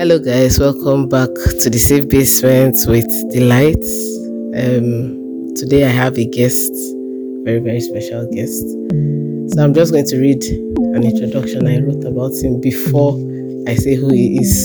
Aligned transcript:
Hello, 0.00 0.18
guys. 0.18 0.58
Welcome 0.58 1.10
back 1.10 1.28
to 1.60 1.68
the 1.68 1.76
Safe 1.76 2.08
Basement 2.08 2.74
with 2.88 3.04
Delight. 3.30 3.84
Um, 4.56 5.52
today 5.54 5.84
I 5.84 5.90
have 5.90 6.16
a 6.16 6.24
guest, 6.24 6.72
very 7.44 7.58
very 7.58 7.80
special 7.80 8.26
guest. 8.32 8.64
So 9.52 9.62
I'm 9.62 9.74
just 9.74 9.92
going 9.92 10.06
to 10.06 10.16
read 10.16 10.42
an 10.96 11.04
introduction 11.04 11.66
I 11.68 11.80
wrote 11.80 12.02
about 12.06 12.32
him 12.32 12.62
before 12.62 13.12
I 13.68 13.74
say 13.74 13.94
who 13.94 14.08
he 14.10 14.38
is. 14.40 14.64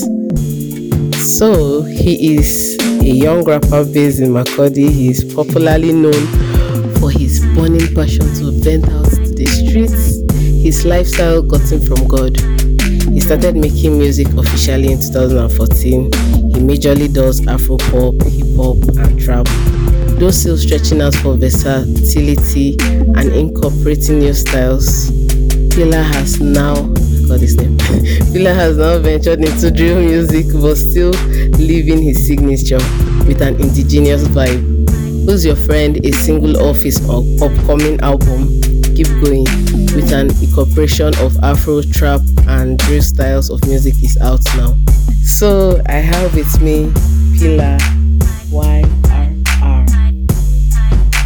So 1.36 1.82
he 1.82 2.38
is 2.38 2.78
a 3.02 3.04
young 3.04 3.44
rapper 3.44 3.84
based 3.84 4.20
in 4.20 4.30
Makurdi. 4.30 4.88
He 4.90 5.08
is 5.08 5.22
popularly 5.34 5.92
known 5.92 6.26
for 6.96 7.10
his 7.10 7.40
burning 7.54 7.94
passion 7.94 8.24
to 8.36 8.52
vent 8.64 8.88
out 8.88 9.10
to 9.10 9.34
the 9.34 9.44
streets. 9.44 10.16
His 10.64 10.86
lifestyle 10.86 11.42
got 11.42 11.70
him 11.70 11.82
from 11.82 12.08
God. 12.08 12.65
He 13.12 13.20
started 13.20 13.56
making 13.56 13.98
music 13.98 14.28
officially 14.34 14.92
in 14.92 14.98
2014. 15.00 16.04
He 16.12 16.60
majorly 16.60 17.12
does 17.12 17.46
Afro 17.46 17.76
pop, 17.76 18.14
hip 18.24 18.46
hop, 18.56 18.78
and 18.98 19.20
trap. 19.20 19.46
Those 20.18 20.40
still 20.40 20.56
stretching 20.56 21.02
out 21.02 21.14
for 21.14 21.36
versatility 21.36 22.76
and 22.80 23.32
incorporating 23.32 24.20
new 24.20 24.32
styles. 24.32 25.10
Pillar 25.74 26.02
has 26.02 26.40
now 26.40 26.74
got 27.28 27.40
his 27.40 27.56
name. 27.56 27.76
Pillar 28.32 28.54
has 28.54 28.78
now 28.78 28.98
ventured 28.98 29.40
into 29.40 29.70
drill 29.70 30.00
music 30.00 30.46
but 30.54 30.76
still 30.76 31.10
leaving 31.58 32.02
his 32.02 32.26
signature 32.26 32.80
with 33.26 33.42
an 33.42 33.60
indigenous 33.60 34.24
vibe. 34.28 34.62
Who's 35.26 35.44
Your 35.44 35.56
Friend, 35.56 35.96
a 36.06 36.12
single 36.12 36.56
off 36.62 36.76
his 36.76 36.98
upcoming 37.10 38.00
album, 38.00 38.60
Keep 38.96 39.08
Going, 39.22 39.44
with 39.94 40.10
an 40.10 40.30
incorporation 40.42 41.14
of 41.18 41.36
Afro, 41.44 41.82
trap, 41.82 42.22
and 42.48 42.78
drill 42.78 43.02
styles 43.02 43.50
of 43.50 43.62
music 43.66 43.92
is 44.02 44.16
out 44.22 44.40
now. 44.56 44.74
So 45.22 45.82
I 45.84 45.96
have 45.96 46.34
with 46.34 46.62
me 46.62 46.90
Pillar 47.38 47.76
YRR. 48.48 49.84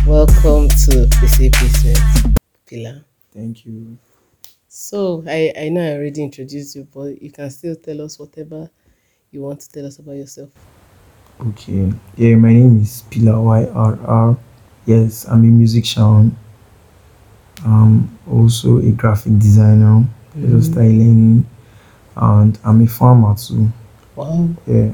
Welcome 0.04 0.68
to 0.68 1.06
the 1.20 1.28
Safe 1.28 1.52
Basement, 1.52 2.38
Pillar. 2.66 3.04
Thank 3.32 3.64
you. 3.64 3.96
So 4.66 5.22
I, 5.28 5.52
I 5.56 5.68
know 5.68 5.80
I 5.80 5.92
already 5.92 6.24
introduced 6.24 6.74
you, 6.74 6.88
but 6.92 7.22
you 7.22 7.30
can 7.30 7.50
still 7.50 7.76
tell 7.76 8.00
us 8.00 8.18
whatever 8.18 8.68
you 9.30 9.42
want 9.42 9.60
to 9.60 9.70
tell 9.70 9.86
us 9.86 10.00
about 10.00 10.16
yourself. 10.16 10.50
Okay. 11.40 11.92
Yeah, 12.16 12.34
my 12.34 12.52
name 12.52 12.82
is 12.82 13.04
Pillar 13.10 13.34
YRR. 13.34 14.36
Yes, 14.86 15.24
I'm 15.28 15.44
a 15.44 15.46
musician. 15.46 16.36
I'm 17.64 18.18
also 18.30 18.78
a 18.78 18.90
graphic 18.92 19.38
designer, 19.38 20.04
mm 20.36 20.62
styling, 20.62 21.44
and 22.16 22.58
I'm 22.64 22.80
a 22.82 22.86
farmer 22.86 23.34
too. 23.36 23.68
Wow. 24.16 24.48
Yeah. 24.66 24.92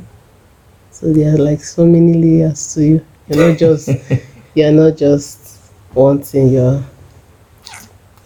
So 0.91 1.13
there 1.13 1.35
are 1.35 1.39
like 1.39 1.61
so 1.63 1.87
many 1.87 2.15
layers 2.15 2.75
to 2.75 2.85
you. 2.85 3.07
You're 3.29 3.49
not 3.49 3.59
just 3.59 3.89
you're 4.55 4.73
not 4.73 4.97
just 4.97 5.71
one 5.95 6.23
thing, 6.23 6.49
you're 6.49 6.83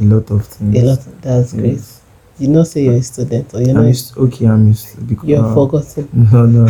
A 0.01 0.05
lot 0.05 0.31
of 0.31 0.47
things. 0.47 0.77
a 0.77 0.83
lot 0.83 0.99
that's 1.23 1.53
great. 1.53 1.73
Yes. 1.75 2.01
You 2.39 2.49
not 2.49 2.69
say 2.69 2.85
you're 2.85 2.95
a 2.95 3.03
student 3.03 3.53
or 3.53 3.61
you're 3.61 3.77
I'm 3.79 3.87
not 3.87 3.95
st- 3.95 4.17
okay, 4.19 4.47
I'm 4.47 4.71
a 4.71 4.75
st- 4.75 5.07
because 5.07 5.29
you're 5.29 5.55
forgotten. 5.55 6.09
No, 6.33 6.47
no. 6.47 6.69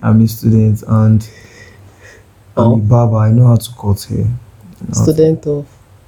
I'm 0.02 0.20
a 0.20 0.28
student 0.28 0.82
and 0.86 1.28
I'm 2.56 2.64
Oh. 2.72 2.74
a 2.74 2.78
barber. 2.78 3.16
I 3.16 3.32
know 3.32 3.46
how 3.48 3.56
to 3.56 3.70
cut 3.74 4.02
hair. 4.04 4.18
Know. 4.24 4.92
Student 4.92 5.46
of 5.48 5.66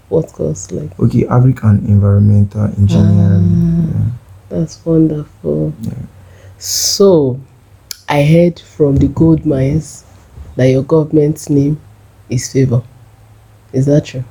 what 0.08 0.26
course 0.32 0.70
like 0.70 0.98
Okay, 1.00 1.22
agric 1.24 1.62
and 1.64 1.86
environmental 1.88 2.64
engineering. 2.64 3.92
Ah. 3.94 4.12
that's 4.48 4.84
wonderful. 4.84 5.72
Yeah. 5.82 5.92
So 6.58 7.40
I 8.08 8.22
heard 8.22 8.60
from 8.60 8.96
the 8.96 9.08
gold 9.08 9.44
mines 9.44 10.04
that 10.56 10.66
your 10.66 10.82
government's 10.84 11.50
name 11.50 11.80
is 12.30 12.52
favor. 12.52 12.82
Is 13.72 13.86
that 13.86 14.04
true? 14.06 14.24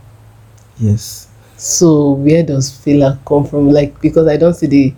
Yes. 0.79 1.29
So 1.57 2.11
where 2.11 2.43
does 2.43 2.71
Pillar 2.83 3.19
come 3.25 3.45
from? 3.45 3.69
Like 3.69 3.99
because 4.01 4.27
I 4.27 4.37
don't 4.37 4.53
see 4.53 4.67
the 4.67 4.93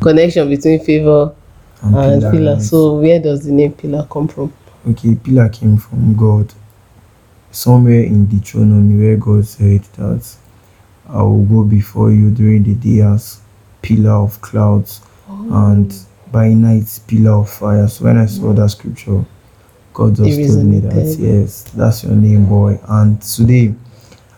connection 0.00 0.48
between 0.48 0.84
favor 0.84 1.34
And 1.82 1.96
and 1.96 2.22
Pillar, 2.32 2.54
right? 2.54 2.62
So 2.62 3.00
where 3.00 3.20
does 3.20 3.44
the 3.44 3.52
name 3.52 3.72
Pillar 3.72 4.06
come 4.10 4.28
from? 4.28 4.52
Okay, 4.88 5.16
pillar 5.16 5.48
came 5.48 5.76
from 5.78 6.14
God. 6.14 6.52
Somewhere 7.50 8.04
in 8.04 8.26
Deuteronomy 8.26 9.02
where 9.02 9.16
God 9.16 9.46
said 9.46 9.82
that 9.96 10.36
I 11.08 11.22
will 11.22 11.44
go 11.44 11.64
before 11.64 12.10
you 12.10 12.30
during 12.30 12.64
the 12.64 12.74
day 12.74 13.00
as 13.02 13.40
pillar 13.82 14.12
of 14.12 14.40
clouds 14.40 15.00
and 15.28 15.92
oh. 15.92 16.30
by 16.32 16.48
night 16.48 17.00
pillar 17.06 17.32
of 17.32 17.50
fire. 17.50 17.88
So 17.88 18.04
when 18.04 18.18
I 18.18 18.26
saw 18.26 18.52
that 18.52 18.62
mm. 18.62 18.70
scripture, 18.70 19.24
God 19.94 20.16
just 20.16 20.52
told 20.52 20.66
me 20.66 20.80
that 20.80 20.92
resonated. 20.92 21.18
yes, 21.20 21.62
that's 21.70 22.04
your 22.04 22.12
name, 22.12 22.46
boy. 22.46 22.78
And 22.88 23.20
today 23.22 23.74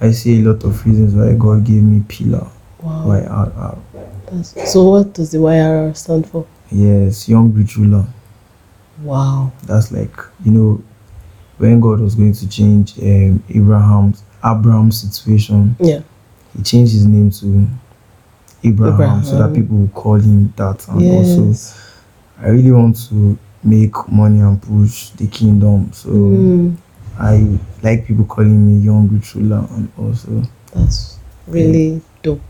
I 0.01 0.13
see 0.13 0.41
a 0.41 0.53
lot 0.53 0.63
of 0.65 0.87
reasons 0.87 1.15
why 1.15 1.35
God 1.35 1.65
gave 1.65 1.83
me 1.83 2.05
pillar. 2.07 2.47
wow. 2.81 3.05
YRR. 3.07 3.79
That's, 4.27 4.73
so 4.73 4.91
what 4.91 5.15
does 5.15 5.33
the 5.33 5.39
YRR 5.39 5.97
stand 5.97 6.29
for? 6.29 6.47
Yes, 6.71 7.29
young 7.29 7.53
rich 7.55 7.77
ruler. 7.77 8.05
Wow. 9.03 9.53
That's 9.65 9.91
like 9.91 10.15
you 10.45 10.53
know 10.53 10.83
when 11.59 11.81
God 11.81 12.01
was 12.01 12.15
going 12.15 12.33
to 12.33 12.49
change 12.49 12.99
um, 12.99 13.43
Abraham's 13.51 14.23
Abraham's 14.45 15.01
situation, 15.01 15.77
Yeah. 15.81 16.03
he 16.57 16.63
changed 16.63 16.93
his 16.93 17.07
name 17.07 17.31
to 17.33 17.67
Abraham, 18.65 19.23
so 19.25 19.37
that 19.39 19.55
people 19.55 19.77
would 19.79 19.95
call 19.95 20.15
him 20.15 20.53
that. 20.57 20.87
And 20.89 21.11
also, 21.13 21.55
I 22.41 22.49
really 22.49 22.71
want 22.73 22.97
to 23.09 23.39
make 23.65 23.95
money 24.11 24.41
and 24.41 24.61
push 24.63 25.11
the 25.11 25.27
kingdom. 25.27 25.93
So 25.93 26.09
Mm, 26.09 26.77
I 27.19 27.59
like 27.83 28.07
people 28.07 28.25
calling 28.25 28.65
me 28.67 28.85
young 28.85 29.09
rich 29.09 29.35
ruler, 29.35 29.67
and 29.73 29.91
also 29.99 30.43
that's 30.73 31.19
really 31.49 32.01
dope. 32.23 32.41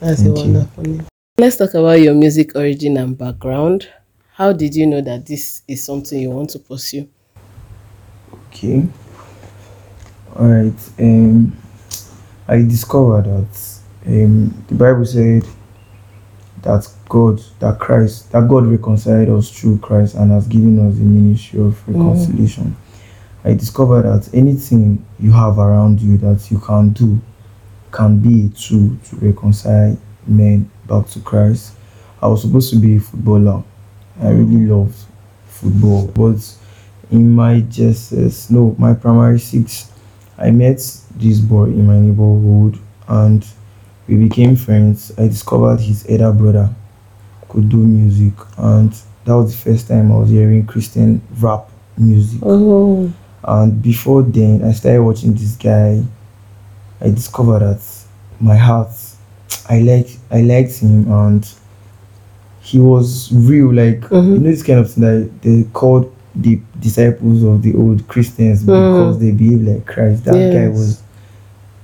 That's 0.00 0.20
a 0.22 0.24
Thank 0.32 0.46
you. 0.46 0.52
name. 0.86 1.06
Let's 1.38 1.56
talk 1.56 1.74
about 1.74 2.00
your 2.00 2.14
music 2.14 2.56
origin 2.56 2.96
and 2.96 3.16
background. 3.16 3.88
How 4.34 4.52
did 4.52 4.74
you 4.74 4.86
know 4.86 5.00
that 5.02 5.26
this 5.26 5.62
is 5.68 5.84
something 5.84 6.18
you 6.18 6.30
want 6.30 6.50
to 6.50 6.58
pursue? 6.58 7.08
Okay. 8.48 8.86
All 10.36 10.46
right. 10.46 10.90
Um, 10.98 11.56
I 12.48 12.58
discovered 12.58 13.24
that 13.24 13.80
um, 14.06 14.64
the 14.68 14.74
Bible 14.74 15.04
said 15.06 15.44
that 16.62 16.88
God, 17.08 17.40
that 17.60 17.78
Christ, 17.78 18.32
that 18.32 18.48
God 18.48 18.66
reconciled 18.66 19.28
us 19.30 19.50
through 19.50 19.78
Christ 19.78 20.14
and 20.14 20.30
has 20.30 20.46
given 20.46 20.78
us 20.86 20.96
the 20.96 21.04
ministry 21.04 21.60
of 21.60 21.88
reconciliation. 21.88 22.76
I 23.44 23.54
discovered 23.54 24.02
that 24.02 24.34
anything 24.34 25.04
you 25.20 25.30
have 25.32 25.58
around 25.58 26.00
you 26.00 26.16
that 26.18 26.50
you 26.50 26.58
can 26.58 26.90
do 26.90 27.20
can 27.92 28.18
be 28.18 28.46
a 28.46 28.48
tool 28.48 28.96
to 29.08 29.16
reconcile 29.16 29.96
men 30.26 30.68
back 30.88 31.06
to 31.10 31.20
Christ. 31.20 31.74
I 32.20 32.26
was 32.26 32.42
supposed 32.42 32.70
to 32.70 32.76
be 32.76 32.96
a 32.96 33.00
footballer. 33.00 33.62
I 34.20 34.30
really 34.30 34.66
loved 34.66 34.96
football, 35.46 36.08
but 36.08 36.42
in 37.10 37.30
my 37.30 37.60
JSS, 37.62 38.50
no, 38.50 38.74
my 38.78 38.94
primary 38.94 39.38
six, 39.38 39.90
I 40.38 40.50
met 40.50 40.78
this 41.16 41.38
boy 41.40 41.64
in 41.66 41.86
my 41.86 41.98
neighborhood 41.98 42.78
and 43.08 43.46
we 44.08 44.16
became 44.16 44.56
friends. 44.56 45.12
I 45.18 45.28
discovered 45.28 45.80
his 45.80 46.04
elder 46.08 46.32
brother 46.32 46.70
could 47.48 47.68
do 47.68 47.76
music, 47.78 48.34
and 48.58 48.92
that 49.24 49.32
was 49.36 49.52
the 49.52 49.70
first 49.72 49.88
time 49.88 50.12
I 50.12 50.16
was 50.18 50.30
hearing 50.30 50.66
Christian 50.66 51.20
rap 51.40 51.68
music. 51.96 52.40
Oh, 52.42 53.10
And 53.44 53.80
before 53.80 54.22
then, 54.22 54.64
I 54.64 54.72
started 54.72 55.02
watching 55.02 55.34
this 55.34 55.56
guy. 55.56 56.02
I 57.00 57.10
discovered 57.10 57.60
that 57.60 57.82
my 58.40 58.56
heart, 58.56 58.90
I 59.68 59.80
like, 59.80 60.08
I 60.30 60.40
liked 60.42 60.78
him, 60.78 61.10
and 61.10 61.48
he 62.60 62.78
was 62.78 63.32
real. 63.32 63.72
Like 63.72 64.00
Mhm. 64.10 64.32
you 64.32 64.38
know, 64.38 64.50
this 64.50 64.62
kind 64.62 64.80
of 64.80 64.90
thing 64.90 65.04
that 65.04 65.42
they 65.42 65.62
called 65.72 66.10
the 66.36 66.60
disciples 66.80 67.42
of 67.42 67.62
the 67.62 67.74
old 67.74 68.06
Christians 68.08 68.62
because 68.62 69.18
they 69.18 69.30
behave 69.32 69.62
like 69.62 69.86
Christ. 69.86 70.24
That 70.24 70.50
guy 70.52 70.68
was 70.68 71.02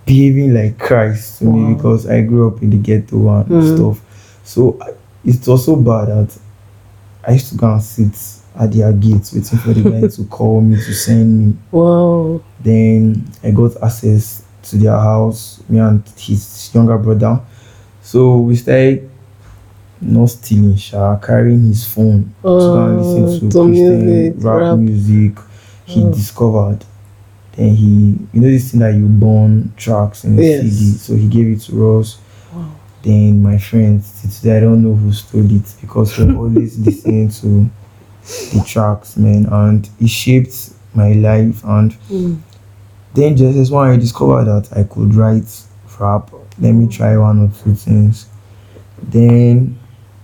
behaving 0.07 0.53
like 0.55 0.79
Christ 0.79 1.39
to 1.39 1.47
Wow. 1.47 1.53
me 1.57 1.75
because 1.75 2.07
I 2.07 2.21
grew 2.23 2.49
up 2.49 2.63
in 2.63 2.71
the 2.71 2.77
ghetto 2.77 3.29
and 3.29 3.47
Mhm. 3.47 3.75
stuff. 3.77 4.01
So 4.45 4.79
it 5.25 5.47
was 5.47 5.65
so 5.65 5.77
bad 5.77 6.09
that 6.09 6.39
I 7.27 7.33
used 7.33 7.49
to 7.51 7.55
go 7.57 7.73
and 7.73 7.83
sit 7.83 8.13
at 8.59 8.73
their 8.73 8.93
gates 8.93 9.33
waiting 9.33 9.59
for 9.59 9.73
the 9.73 9.83
guy 9.89 10.07
to 10.17 10.25
call 10.25 10.61
me 10.61 10.77
to 10.77 10.93
send 10.93 11.39
me. 11.39 11.55
wow. 11.71 12.41
Then 12.63 13.25
I 13.43 13.51
got 13.53 13.83
access 13.83 14.43
to 14.65 14.77
their 14.77 14.97
house, 14.99 15.61
me 15.69 15.79
and 15.79 16.03
his 16.17 16.71
younger 16.75 16.99
brother. 16.99 17.41
So 18.03 18.39
we 18.39 18.57
started 18.57 19.09
not 20.03 20.27
stealing, 20.31 20.77
Sha, 20.77 21.17
carrying 21.19 21.67
his 21.67 21.85
phone 21.87 22.35
to 22.43 22.49
go 22.73 22.79
and 22.87 22.97
Oh, 22.97 22.99
listen 22.99 23.27
to 23.51 23.51
to 23.57 23.65
Christian 23.65 24.07
music, 24.07 24.45
rap, 24.45 24.61
rap. 24.61 24.79
music. 24.79 25.39
He 25.87 26.01
Oh. 26.05 26.11
discovered. 26.13 26.85
Then 27.57 27.75
he, 27.77 28.19
you 28.33 28.41
know, 28.41 28.49
this 28.49 28.71
thing 28.71 28.81
that 28.81 28.95
you 28.95 29.07
burn 29.07 29.73
tracks 29.77 30.25
in 30.25 30.37
the 30.37 30.43
Yes. 30.43 30.61
CD. 30.63 30.97
So 30.99 31.17
he 31.17 31.29
gave 31.29 31.49
it 31.49 31.61
to 31.63 31.99
us. 31.99 32.19
Wow. 32.55 32.67
Then 33.03 33.43
my 33.43 33.59
friends, 33.59 34.23
today 34.39 34.57
I 34.59 34.61
don't 34.61 34.83
know 34.83 34.95
who 34.95 35.13
stole 35.13 35.51
it 35.55 35.75
because 35.81 36.19
we're 36.19 36.35
always 36.37 36.79
listening 36.79 37.29
to 37.31 37.69
the 38.57 38.65
tracks, 38.65 39.17
man, 39.17 39.47
and 39.47 39.89
it 40.01 40.09
shaped 40.09 40.71
my 40.95 41.13
life. 41.13 41.63
And 41.65 41.95
Mm. 42.11 42.39
then 43.15 43.37
just 43.37 43.59
as 43.59 43.71
when 43.71 43.89
I 43.91 43.97
discovered 43.97 44.45
that 44.45 44.77
I 44.77 44.85
could 44.85 45.15
write 45.15 45.45
rap, 46.01 46.31
let 46.59 46.73
me 46.73 46.87
try 46.87 47.17
one 47.19 47.45
or 47.45 47.51
two 47.63 47.75
things. 47.75 48.27
Then 49.03 49.79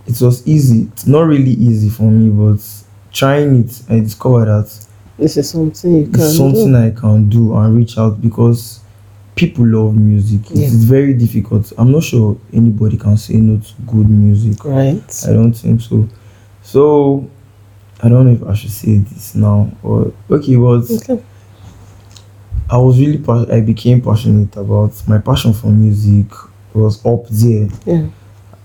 it 0.08 0.20
was 0.20 0.46
easy, 0.46 0.90
not 1.06 1.22
really 1.22 1.52
easy 1.52 1.90
for 1.90 2.04
me, 2.10 2.30
but 2.30 2.64
trying 3.12 3.60
it, 3.60 3.82
I 3.88 4.00
discovered 4.00 4.46
that 4.46 4.86
This 5.18 5.36
is 5.36 5.50
something 5.50 5.96
you 5.96 6.06
can 6.06 6.20
it's 6.20 6.36
something 6.36 6.72
do. 6.72 6.76
I 6.78 6.90
can 6.90 7.28
do 7.28 7.56
and 7.56 7.76
reach 7.76 7.98
out 7.98 8.20
because 8.20 8.80
people 9.34 9.66
love 9.66 9.94
music. 9.96 10.40
Yeah. 10.50 10.66
It's 10.66 10.74
very 10.74 11.14
difficult. 11.14 11.72
I'm 11.76 11.92
not 11.92 12.02
sure 12.04 12.36
anybody 12.52 12.96
can 12.96 13.16
say 13.16 13.34
no 13.34 13.58
to 13.60 13.72
good 13.86 14.08
music. 14.08 14.64
Right. 14.64 15.24
I 15.28 15.32
don't 15.32 15.52
think 15.52 15.80
so. 15.80 16.08
So 16.62 17.28
I 18.02 18.08
don't 18.08 18.26
know 18.26 18.32
if 18.32 18.42
I 18.44 18.54
should 18.54 18.70
say 18.70 18.98
this 18.98 19.34
now 19.34 19.70
or 19.82 20.12
okay, 20.30 20.56
but 20.56 20.90
Okay. 20.90 21.22
I 22.70 22.78
was 22.78 22.98
really 22.98 23.22
I 23.52 23.60
became 23.60 24.00
passionate 24.00 24.56
about 24.56 24.92
my 25.08 25.18
passion 25.18 25.52
for 25.52 25.68
music 25.68 26.26
was 26.74 27.04
up 27.04 27.26
there. 27.28 27.68
Yeah. 27.86 28.06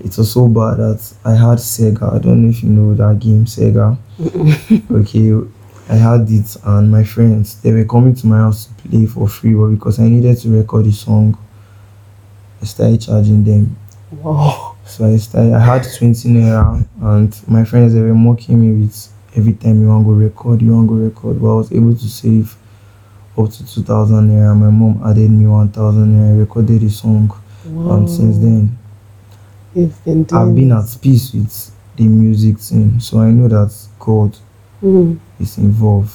It 0.04 0.18
was 0.18 0.34
so 0.34 0.50
bad 0.50 0.78
that 0.78 1.14
I 1.24 1.32
had 1.32 1.60
Sega. 1.60 2.14
I 2.14 2.20
don't 2.20 2.44
know 2.44 2.50
if 2.50 2.62
you 2.62 2.70
know 2.70 2.94
that 2.94 3.20
game, 3.20 3.46
Sega. 3.46 3.98
okay, 4.92 5.50
I 5.90 5.96
had 5.96 6.30
it, 6.30 6.58
and 6.66 6.92
my 6.92 7.06
friends 7.06 7.62
they 7.62 7.72
were 7.72 7.86
coming 7.86 8.14
to 8.16 8.28
my 8.28 8.38
house 8.38 8.66
to 8.66 8.90
play 8.90 9.06
for 9.06 9.30
free, 9.30 9.54
but 9.54 9.68
because 9.68 10.00
I 10.00 10.04
needed 10.10 10.38
to 10.40 10.50
record 10.50 10.88
a 10.88 10.92
song, 10.92 11.38
I 12.62 12.66
started 12.66 13.02
charging 13.02 13.46
them. 13.46 13.78
Wow. 14.12 14.76
So 14.86 15.06
I 15.06 15.16
started. 15.16 15.54
I 15.54 15.60
had 15.60 15.84
twenty 15.98 16.30
naira, 16.30 16.86
and 17.02 17.42
my 17.48 17.64
friends 17.64 17.94
they 17.94 18.02
were 18.02 18.14
mocking 18.14 18.60
me 18.60 18.84
with 18.84 19.10
every 19.38 19.54
time 19.54 19.82
you 19.82 19.88
want 19.88 20.04
to 20.04 20.12
go 20.12 20.18
record, 20.18 20.62
you 20.62 20.74
want 20.74 20.90
to 20.90 20.96
go 20.96 21.02
record. 21.02 21.42
But 21.42 21.48
I 21.48 21.56
was 21.56 21.72
able 21.72 21.96
to 21.96 22.10
save 22.10 22.58
up 23.38 23.50
to 23.52 23.66
two 23.66 23.84
thousand 23.84 24.30
naira. 24.30 24.54
My 24.54 24.70
mom 24.70 25.02
added 25.06 25.32
me 25.32 25.48
one 25.48 25.70
thousand 25.70 26.14
naira. 26.14 26.36
I 26.36 26.40
recorded 26.40 26.82
the 26.82 26.90
song, 26.90 27.32
and 27.64 28.10
since 28.10 28.38
then 28.38 28.78
I've 29.76 30.56
been 30.56 30.72
at 30.72 30.98
peace 31.02 31.34
with 31.34 31.72
the 31.96 32.04
music 32.04 32.60
scene, 32.60 33.00
so 33.00 33.20
I 33.20 33.32
know 33.32 33.48
that 33.48 33.76
God 33.98 34.38
mm. 34.82 35.20
is 35.40 35.58
involved. 35.58 36.14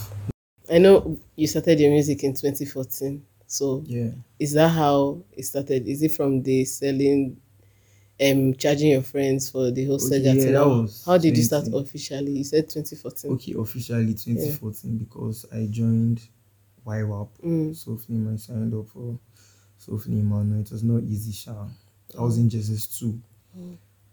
I 0.70 0.78
know 0.78 1.18
you 1.34 1.48
started 1.48 1.80
your 1.80 1.90
music 1.90 2.22
in 2.22 2.34
2014. 2.34 3.20
So 3.48 3.82
yeah, 3.86 4.10
is 4.38 4.52
that 4.52 4.68
how 4.68 5.22
it 5.32 5.44
started? 5.44 5.88
Is 5.88 6.04
it 6.04 6.12
from 6.12 6.42
the 6.42 6.64
selling, 6.66 7.40
um, 8.20 8.54
charging 8.54 8.90
your 8.90 9.02
friends 9.02 9.50
for 9.50 9.72
the 9.72 9.86
whole 9.86 9.96
Okay, 9.96 10.18
yeah, 10.18 10.52
that 10.52 10.66
was 10.66 11.02
how 11.04 11.16
did 11.18 11.34
20, 11.34 11.36
you 11.38 11.42
start 11.42 11.68
officially? 11.72 12.30
You 12.32 12.44
said 12.44 12.68
2014. 12.68 13.32
Okay, 13.32 13.54
officially 13.58 14.14
2014 14.14 14.92
yeah. 14.92 14.98
because 14.98 15.46
I 15.52 15.66
joined 15.68 16.20
YWAP. 16.86 17.28
Mm. 17.44 17.74
So 17.74 17.98
I 17.98 18.36
signed 18.36 18.74
up 18.74 18.88
for 18.88 19.18
so 19.78 19.92
Flima. 19.92 20.44
No, 20.44 20.60
it 20.60 20.70
was 20.70 20.84
not 20.84 21.02
easy, 21.02 21.32
Sha. 21.32 21.66
I 22.16 22.22
was 22.22 22.36
hmm. 22.36 22.42
in 22.42 22.50
JSS 22.50 22.98
2. 23.00 23.20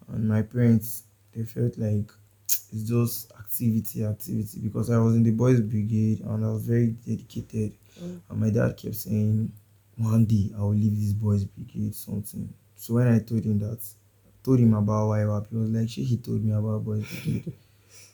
And 0.08 0.30
my 0.30 0.42
parents 0.42 1.04
they 1.34 1.44
felt 1.44 1.78
like 1.78 2.12
it's 2.72 2.84
just 2.88 3.32
activity, 3.34 4.04
activity 4.06 4.60
because 4.60 4.90
I 4.90 4.98
was 4.98 5.16
in 5.16 5.24
the 5.24 5.32
boys 5.32 5.60
brigade 5.62 6.22
and 6.22 6.46
I 6.46 6.50
was 6.50 6.64
very 6.66 6.88
dedicated. 6.88 7.74
Mm. 8.02 8.22
And 8.30 8.40
my 8.40 8.50
dad 8.50 8.78
kept 8.78 8.96
saying 8.96 9.52
one 9.98 10.26
day 10.26 10.52
I 10.58 10.62
will 10.62 10.70
leave 10.76 10.96
this 11.00 11.14
boys 11.14 11.44
brigade 11.46 11.96
something. 11.96 12.54
So 12.76 12.96
when 12.96 13.08
I 13.08 13.20
told 13.20 13.44
him 13.46 13.60
that 13.60 13.80
told 14.44 14.60
him 14.60 14.74
about 14.74 15.10
YWAP, 15.10 15.50
he 15.50 15.56
was 15.56 15.70
like, 15.70 15.90
She 15.90 16.04
he 16.04 16.18
told 16.18 16.44
me 16.44 16.52
about 16.54 16.84
boys 16.86 17.04
brigade. 17.06 17.52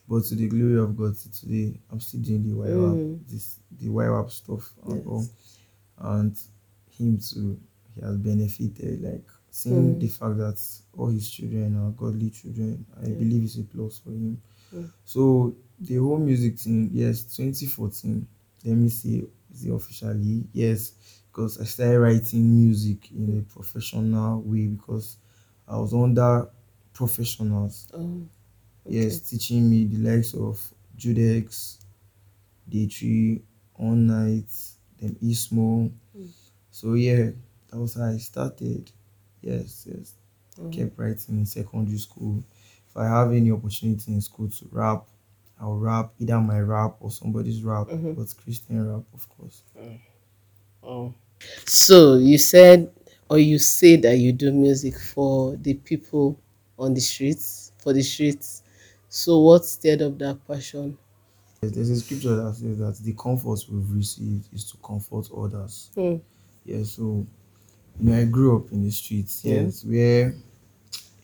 But 0.08 0.24
to 0.26 0.36
the 0.36 0.48
glory 0.50 0.78
of 0.78 0.98
God, 0.98 1.16
today 1.18 1.74
I'm 1.92 2.00
still 2.02 2.22
doing 2.22 2.44
the 2.44 2.56
YWAP, 2.56 2.98
Mm. 2.98 3.20
this 3.30 3.60
the 3.80 3.88
YWAP 3.88 4.30
stuff 4.32 4.74
and 4.86 4.98
Yes. 4.98 5.06
all. 5.08 5.26
And 6.00 6.40
him 6.98 7.18
too, 7.20 7.60
he 7.96 8.02
has 8.02 8.18
benefited. 8.18 9.02
Like 9.02 9.26
seeing 9.52 9.96
Mm. 9.96 10.00
the 10.00 10.08
fact 10.08 10.38
that 10.38 10.60
all 10.98 11.08
his 11.10 11.30
children 11.30 11.76
are 11.78 11.92
godly 11.92 12.30
children, 12.32 12.86
I 12.98 13.10
believe 13.10 13.44
is 13.44 13.60
a 13.60 13.64
plus 13.64 14.00
for 14.00 14.12
him. 14.12 14.42
Mm. 14.74 14.90
So 15.06 15.56
the 15.80 15.96
whole 15.98 16.20
music 16.20 16.60
thing, 16.60 16.90
yes, 16.94 17.24
2014. 17.24 18.28
Let 18.66 18.76
me 18.78 18.90
see, 18.90 19.26
is 19.54 19.66
it 19.66 19.72
officially? 19.74 20.46
Yes, 20.54 20.94
because 21.28 21.60
I 21.60 21.66
started 21.66 22.00
writing 22.00 22.44
music 22.64 23.12
in 23.12 23.40
a 23.40 23.54
professional 23.54 24.42
way 24.42 24.68
because 24.68 25.18
I 25.68 25.78
was 25.78 25.94
under 25.94 26.50
professionals 26.94 27.88
Oh, 27.94 28.22
yes, 28.88 29.20
teaching 29.20 29.70
me 29.70 29.86
the 29.86 29.98
likes 29.98 30.34
of 30.34 30.60
Judex, 30.98 31.80
Day3, 32.70 33.42
All 33.76 33.96
Night, 33.96 34.50
then 35.00 35.16
Ismo. 35.24 35.92
Mm. 36.18 36.30
So 36.72 36.94
yeah, 36.94 37.32
that 37.70 37.80
was 37.80 37.96
how 37.96 38.06
I 38.06 38.18
started. 38.18 38.92
Yes, 39.42 39.88
yes. 39.92 40.14
Oh. 40.60 40.70
Kept 40.70 40.98
writing 40.98 41.40
in 41.40 41.46
secondary 41.46 41.98
school. 41.98 42.44
If 42.90 42.98
I 42.98 43.06
have 43.08 43.32
any 43.32 43.52
opportunity 43.52 44.12
in 44.14 44.22
school 44.22 44.50
to 44.50 44.66
rap, 44.72 45.06
I'll 45.60 45.78
rap 45.78 46.12
either 46.20 46.40
my 46.40 46.60
rap 46.60 46.96
or 47.00 47.12
somebody's 47.12 47.64
rap, 47.64 47.88
Mhm. 47.88 48.16
but 48.16 48.34
Christian 48.44 48.88
rap, 48.88 49.04
of 49.14 49.30
course. 49.30 49.64
Oh. 50.84 51.14
So 51.66 52.16
you 52.16 52.38
said, 52.38 52.92
or 53.30 53.38
you 53.40 53.60
say 53.60 53.96
that 53.98 54.18
you 54.18 54.34
do 54.34 54.52
music 54.52 54.98
for 55.00 55.56
the 55.58 55.76
people 55.76 56.38
on 56.78 56.94
the 56.94 57.02
streets, 57.02 57.72
for 57.78 57.94
the 57.94 58.02
streets. 58.02 58.64
So 59.10 59.40
what 59.40 59.66
stirred 59.66 60.02
up 60.02 60.18
that 60.20 60.46
passion? 60.48 60.98
Yes, 61.62 61.72
There's 61.74 61.90
a 61.92 61.96
scripture 62.00 62.36
that 62.36 62.56
says 62.56 62.78
that 62.80 62.98
the 63.04 63.14
comfort 63.14 63.60
we've 63.70 63.92
received 63.92 64.52
is 64.54 64.64
to 64.72 64.78
comfort 64.78 65.30
others. 65.36 65.92
Hmm. 65.96 66.16
Yeah, 66.66 66.84
so 66.84 67.26
you 68.02 68.10
know, 68.10 68.18
I 68.20 68.26
grew 68.26 68.58
up 68.58 68.72
in 68.72 68.84
the 68.84 68.92
streets, 68.92 69.44
Yeah. 69.46 69.62
yes, 69.64 69.86
where 69.86 70.36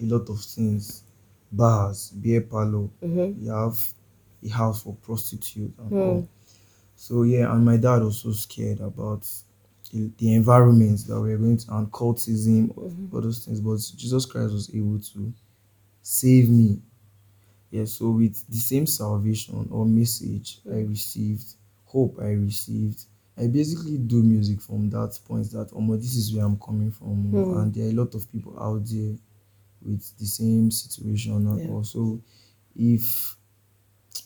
a 0.01 0.05
lot 0.05 0.29
of 0.29 0.39
things, 0.41 1.03
bars, 1.51 2.11
beer 2.11 2.41
parlor, 2.41 2.89
Mm-hmm. 3.03 3.43
you 3.45 3.51
have 3.51 3.93
a 4.43 4.49
house 4.49 4.83
for 4.83 4.95
prostitute 4.95 5.73
and 5.79 5.89
Hmm. 5.91 5.99
all. 5.99 6.27
So 6.95 7.23
yeah, 7.23 7.53
and 7.53 7.65
my 7.65 7.77
dad 7.77 8.03
was 8.03 8.17
so 8.19 8.31
scared 8.33 8.81
about 8.81 9.27
the, 9.93 10.11
the 10.17 10.33
environment 10.35 11.05
that 11.07 11.19
we 11.21 11.33
are 11.33 11.37
going 11.37 11.57
to 11.57 11.75
and 11.77 11.91
cultism, 11.91 12.73
Mhm. 12.75 13.13
all 13.13 13.21
those 13.21 13.45
things. 13.45 13.61
But 13.61 13.77
Jesus 13.97 14.25
Christ 14.25 14.53
was 14.53 14.73
able 14.75 14.99
to 14.99 15.33
save 16.03 16.49
me. 16.49 16.81
Yeah, 17.71 17.85
so 17.85 18.11
with 18.11 18.47
the 18.49 18.57
same 18.59 18.85
salvation 18.87 19.67
or 19.71 19.85
message 19.85 20.61
I 20.65 20.83
Mm. 20.83 20.89
received, 20.89 21.55
hope 21.85 22.19
I 22.19 22.31
received, 22.31 23.05
I 23.39 23.47
basically 23.47 23.97
do 23.99 24.23
music 24.23 24.61
from 24.61 24.89
that 24.89 25.17
point 25.27 25.51
that 25.51 25.69
oh 25.73 25.95
this 25.95 26.15
is 26.15 26.33
where 26.33 26.45
I'm 26.45 26.57
coming 26.59 26.91
from. 26.91 27.15
Hmm. 27.31 27.57
And 27.59 27.73
there 27.73 27.85
are 27.87 27.89
a 27.91 27.93
lot 27.93 28.15
of 28.15 28.31
people 28.31 28.57
out 28.59 28.85
there 28.85 29.15
with 29.85 30.17
the 30.17 30.25
same 30.25 30.71
situation 30.71 31.33
and 31.47 31.59
Yeah. 31.59 31.69
also 31.69 32.19
if 32.75 33.35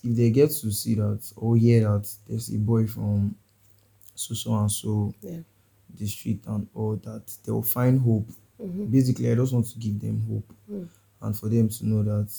if 0.03 0.15
they 0.15 0.30
get 0.32 0.50
to 0.51 0.72
see 0.72 0.96
that 0.96 1.22
or 1.36 1.58
hear 1.58 1.82
that 1.82 2.10
there's 2.27 2.50
a 2.53 2.58
boy 2.58 2.88
from 2.88 3.36
so 4.15 4.34
so 4.34 4.56
and 4.56 4.72
so 4.72 5.13
Yeah. 5.22 5.41
the 6.00 6.08
street 6.08 6.41
and 6.48 6.68
all 6.74 6.96
that 6.96 7.24
they 7.44 7.51
will 7.51 7.63
find 7.63 8.00
hope 8.00 8.27
Mm-hmm. 8.62 8.86
basically 8.91 9.32
i 9.32 9.36
just 9.36 9.53
want 9.53 9.65
to 9.68 9.80
give 9.80 10.00
them 10.00 10.22
hope 10.30 10.53
Mm. 10.72 10.88
and 11.22 11.36
for 11.38 11.50
them 11.50 11.68
to 11.68 11.86
know 11.88 12.03
that 12.03 12.32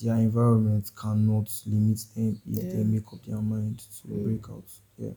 their 0.00 0.14
environment 0.16 0.90
cannot 0.96 1.50
limit 1.66 1.98
them 2.14 2.40
if 2.50 2.62
Yeah. 2.64 2.72
they 2.76 2.84
make 2.84 3.12
up 3.12 3.24
their 3.26 3.42
mind 3.42 3.78
to 4.02 4.08
Mm. 4.08 4.24
break 4.24 4.48
out 4.48 4.64
yeah 4.98 5.10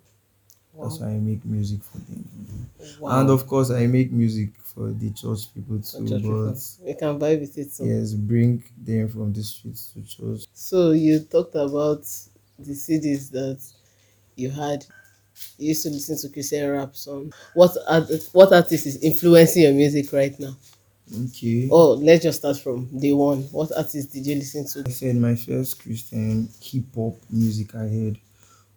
that's 0.81 0.99
why 0.99 1.07
i 1.07 1.13
make 1.13 1.43
music 1.45 1.81
for 1.83 1.97
them 1.99 2.69
Wow. 2.99 3.21
and 3.21 3.29
of 3.29 3.47
course 3.47 3.71
i 3.71 3.87
make 3.87 4.11
music 4.11 4.49
for 4.63 4.91
the 4.91 5.09
church 5.11 5.53
people 5.53 5.77
too 5.79 6.07
church 6.07 6.21
people. 6.21 6.57
we 6.83 6.93
can 6.93 7.19
vibe 7.19 7.39
with 7.41 7.57
it. 7.57 7.71
So. 7.71 7.83
yes 7.85 8.13
bring 8.13 8.63
them 8.77 9.07
from 9.09 9.33
the 9.33 9.43
streets 9.43 9.91
to 9.93 10.01
church 10.03 10.45
So 10.53 10.91
you 10.91 11.19
talked 11.19 11.55
about 11.55 12.01
the 12.59 12.73
CDs 12.73 13.29
that 13.31 13.61
you 14.35 14.49
had. 14.49 14.85
You 15.57 15.69
used 15.69 15.83
to 15.83 15.89
listen 15.89 16.17
to 16.17 16.29
Christian 16.33 16.69
rap 16.71 16.95
song. 16.95 17.33
What 17.53 17.75
art, 17.87 18.09
what 18.31 18.53
artist 18.53 18.85
is 18.85 18.97
influencing 19.03 19.63
your 19.63 19.73
music 19.73 20.11
right 20.13 20.37
now? 20.39 20.55
okay 21.25 21.67
Oh, 21.71 21.93
let's 21.93 22.23
just 22.23 22.39
start 22.39 22.57
from 22.57 22.85
day 22.97 23.11
one. 23.11 23.43
What 23.51 23.71
artist 23.75 24.11
did 24.13 24.25
you 24.25 24.35
listen 24.35 24.65
to? 24.67 24.89
I 24.89 24.91
said 24.91 25.15
my 25.17 25.35
first 25.35 25.81
Christian 25.81 26.49
hip 26.61 26.85
hop 26.95 27.15
music 27.29 27.75
I 27.75 27.87
heard 27.87 28.17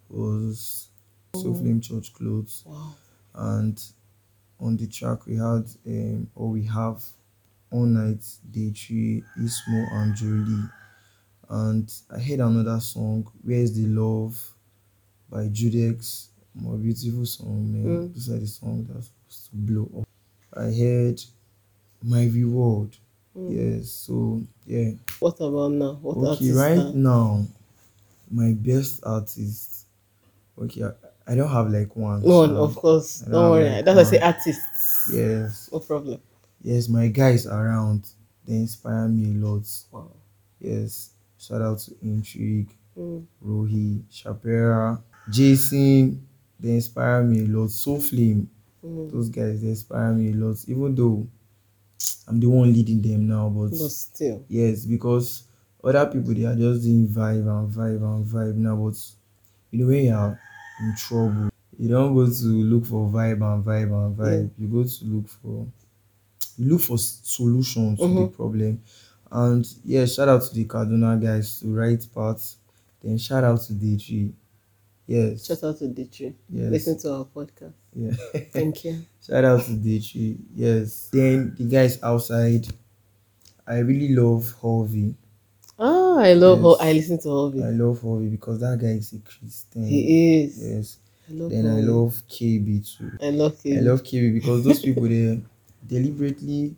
was 0.09 0.88
So 1.35 1.53
Flame 1.53 1.79
Church 1.81 2.13
Clothes, 2.13 2.63
Wow. 2.65 2.95
and 3.35 3.81
on 4.59 4.75
the 4.77 4.87
track 4.87 5.25
we 5.25 5.35
had 5.35 5.65
um, 5.85 6.29
or 6.35 6.49
we 6.49 6.63
have 6.65 7.03
All 7.71 7.85
Night, 7.85 8.25
Day 8.49 8.71
Tree, 8.71 9.23
Ismo, 9.37 9.87
and 9.93 10.15
Jolie. 10.15 10.69
And 11.49 11.93
I 12.09 12.19
heard 12.19 12.39
another 12.39 12.79
song, 12.79 13.29
Where's 13.43 13.73
the 13.73 13.85
Love 13.87 14.53
by 15.29 15.47
Judex. 15.49 16.27
More 16.55 16.77
beautiful 16.77 17.25
song, 17.25 17.71
man. 17.71 17.85
Mm. 18.09 18.13
Those 18.13 18.29
are 18.31 18.39
the 18.39 18.47
songs 18.47 18.87
that's 18.91 19.11
supposed 19.29 19.49
to 19.51 19.55
blow 19.55 20.01
up. 20.01 20.07
I 20.59 20.71
heard 20.73 21.21
My 22.03 22.25
Reward. 22.25 22.97
Mm. 23.37 23.55
Yes, 23.79 23.89
so 23.91 24.41
yeah. 24.65 24.91
What 25.19 25.39
about 25.39 25.71
now? 25.73 25.93
What 26.01 26.17
Okay, 26.17 26.51
artist? 26.51 26.57
right 26.57 26.95
now, 26.95 27.45
my 28.31 28.51
best 28.53 29.01
artist. 29.03 29.85
Okay, 30.57 30.83
I, 30.83 30.91
I 31.29 31.35
don't 31.35 31.49
have 31.49 31.69
like 31.69 31.95
one. 31.95 32.21
One, 32.23 32.49
so- 32.49 32.63
of 32.63 32.75
course. 32.75 33.23
I 33.27 33.31
Don't 33.31 33.51
worry. 33.51 33.69
like, 33.69 33.85
That's 33.85 33.95
why 33.95 34.01
I 34.01 34.03
say 34.05 34.19
artists. 34.19 35.09
Yes, 35.13 35.69
No 35.71 35.79
problem. 35.79 36.19
yes, 36.63 36.89
my 36.89 37.07
guys 37.07 37.45
around 37.45 38.09
they 38.45 38.55
inspire 38.55 39.07
me 39.07 39.31
a 39.39 39.45
lot. 39.45 39.63
Wow. 39.91 40.11
Yes, 40.59 41.11
shout 41.37 41.61
out 41.61 41.79
to 41.79 41.91
Intrigue, 42.01 42.69
Mm. 42.97 43.23
Rohi, 43.45 44.01
Shapira, 44.11 44.99
Jason. 45.29 46.25
They 46.59 46.71
inspire 46.71 47.23
me 47.23 47.45
a 47.45 47.47
lot. 47.47 47.69
So 47.71 47.97
Flame, 47.99 48.49
Mm. 48.83 49.11
those 49.11 49.29
guys 49.29 49.61
they 49.61 49.69
inspire 49.69 50.11
me 50.13 50.31
a 50.31 50.35
lot. 50.35 50.57
Even 50.67 50.95
though 50.95 51.27
I'm 52.27 52.39
the 52.39 52.47
one 52.47 52.73
leading 52.73 53.01
them 53.01 53.27
now, 53.27 53.49
but 53.49 53.69
But 53.69 53.91
still. 53.91 54.43
yes, 54.49 54.85
because 54.85 55.43
other 55.83 56.05
people 56.07 56.33
they 56.33 56.45
are 56.45 56.55
just 56.55 56.83
doing 56.83 57.07
vibe 57.07 57.47
and 57.47 57.69
vibe 57.71 58.03
and 58.03 58.25
vibe 58.25 58.55
now. 58.55 58.75
But 58.75 58.97
you 59.71 59.79
know 59.79 59.87
when 59.87 60.05
you 60.05 60.13
are 60.13 60.39
in 60.79 60.95
trouble, 60.95 61.49
you 61.77 61.89
don't 61.89 62.13
go 62.15 62.25
to 62.25 62.45
look 62.45 62.85
for 62.85 63.07
vibe 63.09 63.41
and 63.41 63.63
vibe 63.65 63.91
and 64.07 64.17
vibe. 64.17 64.49
You 64.57 64.67
go 64.67 64.83
to 64.83 65.05
look 65.05 65.27
for 65.29 65.67
you 66.57 66.65
look 66.71 66.81
for 66.81 66.95
s- 66.95 67.21
solutions 67.23 67.99
to 67.99 68.07
the 68.07 68.13
Mhm. 68.13 68.33
problem. 68.33 68.81
And 69.31 69.65
yeah, 69.85 70.05
shout 70.05 70.27
out 70.29 70.41
to 70.43 70.53
the 70.53 70.65
Kaduna 70.65 71.21
guys 71.21 71.59
to 71.59 71.67
write 71.73 72.05
parts. 72.13 72.57
Then 73.01 73.17
shout 73.17 73.43
out 73.43 73.61
to 73.61 73.73
DG. 73.73 74.33
Yes. 75.07 75.45
Shout 75.45 75.63
out 75.63 75.77
to 75.79 75.85
Ditri. 75.85 76.33
yes. 76.49 76.71
Listen 76.71 76.97
to 76.99 77.13
our 77.13 77.25
podcast. 77.25 77.73
Yeah. 77.95 78.11
Thank 78.53 78.83
you. 78.85 79.05
Shout 79.25 79.43
out 79.45 79.63
to 79.65 79.71
DG. 79.71 80.37
Yes. 80.55 81.09
Then 81.11 81.55
the 81.57 81.63
guys 81.65 81.97
outside. 82.03 82.67
I 83.65 83.79
really 83.79 84.13
love 84.15 84.55
Hulvey. 84.61 85.13
Ah, 86.09 86.19
I 86.23 86.33
love 86.33 86.61
Yes. 86.63 86.77
I 86.81 86.93
listen 86.93 87.19
to 87.19 87.29
I 87.63 87.69
love 87.71 87.99
Hulvey 88.01 88.31
because 88.31 88.59
that 88.61 88.77
guy 88.79 88.87
is 88.97 89.13
a 89.13 89.19
Christian. 89.19 89.85
He 89.85 90.41
is. 90.43 90.57
Yes. 90.61 90.97
I 91.29 91.33
love 91.33 91.51
Then 91.51 91.67
I 91.67 91.81
love 91.81 92.21
KB 92.27 92.97
too. 92.97 93.11
I 93.21 93.29
love 93.29 93.61
him. 93.61 93.77
I 93.77 93.81
love 93.81 94.03
KB 94.03 94.33
because 94.33 94.63
those 94.63 94.79
people 94.81 95.03
they 95.03 95.39
deliberately 95.87 96.75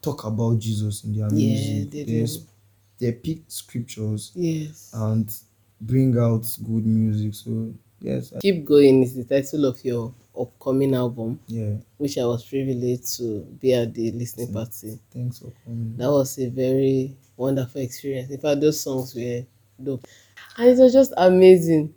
talk 0.00 0.24
about 0.24 0.58
Jesus 0.58 1.04
in 1.04 1.12
their 1.14 1.28
Yeah, 1.32 1.46
music. 1.46 1.90
they 1.90 2.04
They, 2.04 2.24
do. 2.26 2.38
they 2.98 3.12
pick 3.12 3.38
scriptures 3.48 4.32
Yes. 4.34 4.90
and 4.92 5.32
bring 5.80 6.16
out 6.18 6.42
good 6.64 6.84
music. 6.86 7.34
So 7.34 7.72
yes, 8.00 8.32
I, 8.34 8.40
Keep 8.40 8.64
Going 8.64 9.02
is 9.02 9.14
the 9.14 9.24
title 9.24 9.64
of 9.66 9.84
your 9.84 10.12
upcoming 10.38 10.94
album, 10.94 11.38
yeah. 11.46 11.74
which 11.98 12.18
I 12.18 12.24
was 12.24 12.44
privileged 12.44 13.16
to 13.18 13.40
be 13.60 13.74
at 13.74 13.94
the 13.94 14.10
listening 14.12 14.52
party. 14.52 14.98
Thanks 15.12 15.38
for 15.38 15.52
coming. 15.64 15.94
That 15.96 16.10
was 16.10 16.38
a 16.38 16.48
very 16.48 17.14
wonderful 17.36 17.80
experience. 17.80 18.30
In 18.30 18.38
fact, 18.38 18.60
those 18.60 18.80
songs 18.80 19.14
were 19.14 19.44
dope. 19.82 20.06
And 20.58 20.68
it 20.70 20.78
was 20.82 20.92
just 20.92 21.12
amazing. 21.16 21.94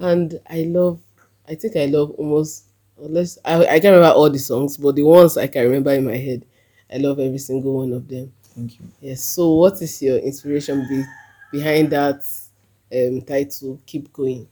And 0.00 0.38
I 0.48 0.62
love, 0.62 1.00
I 1.48 1.54
think 1.54 1.76
I 1.76 1.86
love 1.86 2.10
almost, 2.12 2.64
unless, 3.00 3.38
I, 3.44 3.60
I 3.62 3.80
can't 3.80 3.94
remember 3.96 4.14
all 4.14 4.30
the 4.30 4.38
songs, 4.38 4.76
but 4.76 4.96
the 4.96 5.02
ones 5.02 5.36
I 5.36 5.46
can 5.46 5.64
remember 5.64 5.92
in 5.92 6.04
my 6.04 6.16
head, 6.16 6.44
I 6.92 6.98
love 6.98 7.18
every 7.18 7.38
single 7.38 7.74
one 7.78 7.92
of 7.92 8.08
them. 8.08 8.32
Thank 8.54 8.78
you. 8.78 8.86
Yes. 9.00 9.22
So, 9.22 9.52
what 9.54 9.80
is 9.82 10.00
your 10.02 10.18
inspiration 10.18 10.86
be, 10.88 11.04
behind 11.52 11.90
that 11.90 12.22
um, 12.92 13.20
title? 13.22 13.80
Keep 13.86 14.12
going. 14.12 14.48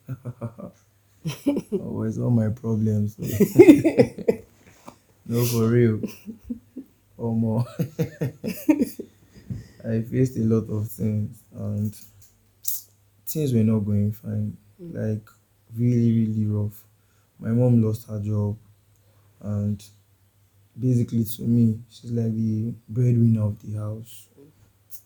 Always 1.80 2.18
all 2.18 2.30
my 2.30 2.48
problems. 2.48 3.16
no, 5.26 5.44
for 5.46 5.68
real. 5.68 6.00
Or 7.16 7.34
more. 7.34 7.64
I 9.84 10.02
faced 10.02 10.36
a 10.36 10.40
lot 10.42 10.68
of 10.70 10.88
things 10.88 11.42
and 11.54 11.96
things 13.26 13.52
were 13.52 13.62
not 13.64 13.80
going 13.80 14.12
fine. 14.12 14.56
Mm. 14.80 14.94
Like 14.94 15.28
really, 15.76 16.12
really 16.26 16.46
rough. 16.46 16.82
My 17.38 17.50
mom 17.50 17.82
lost 17.82 18.08
her 18.08 18.20
job 18.20 18.56
and 19.40 19.82
basically 20.78 21.24
to 21.24 21.42
me, 21.42 21.80
she's 21.90 22.10
like 22.12 22.34
the 22.34 22.74
breadwinner 22.88 23.44
of 23.46 23.58
the 23.62 23.78
house. 23.78 24.28
Mm. 24.38 24.46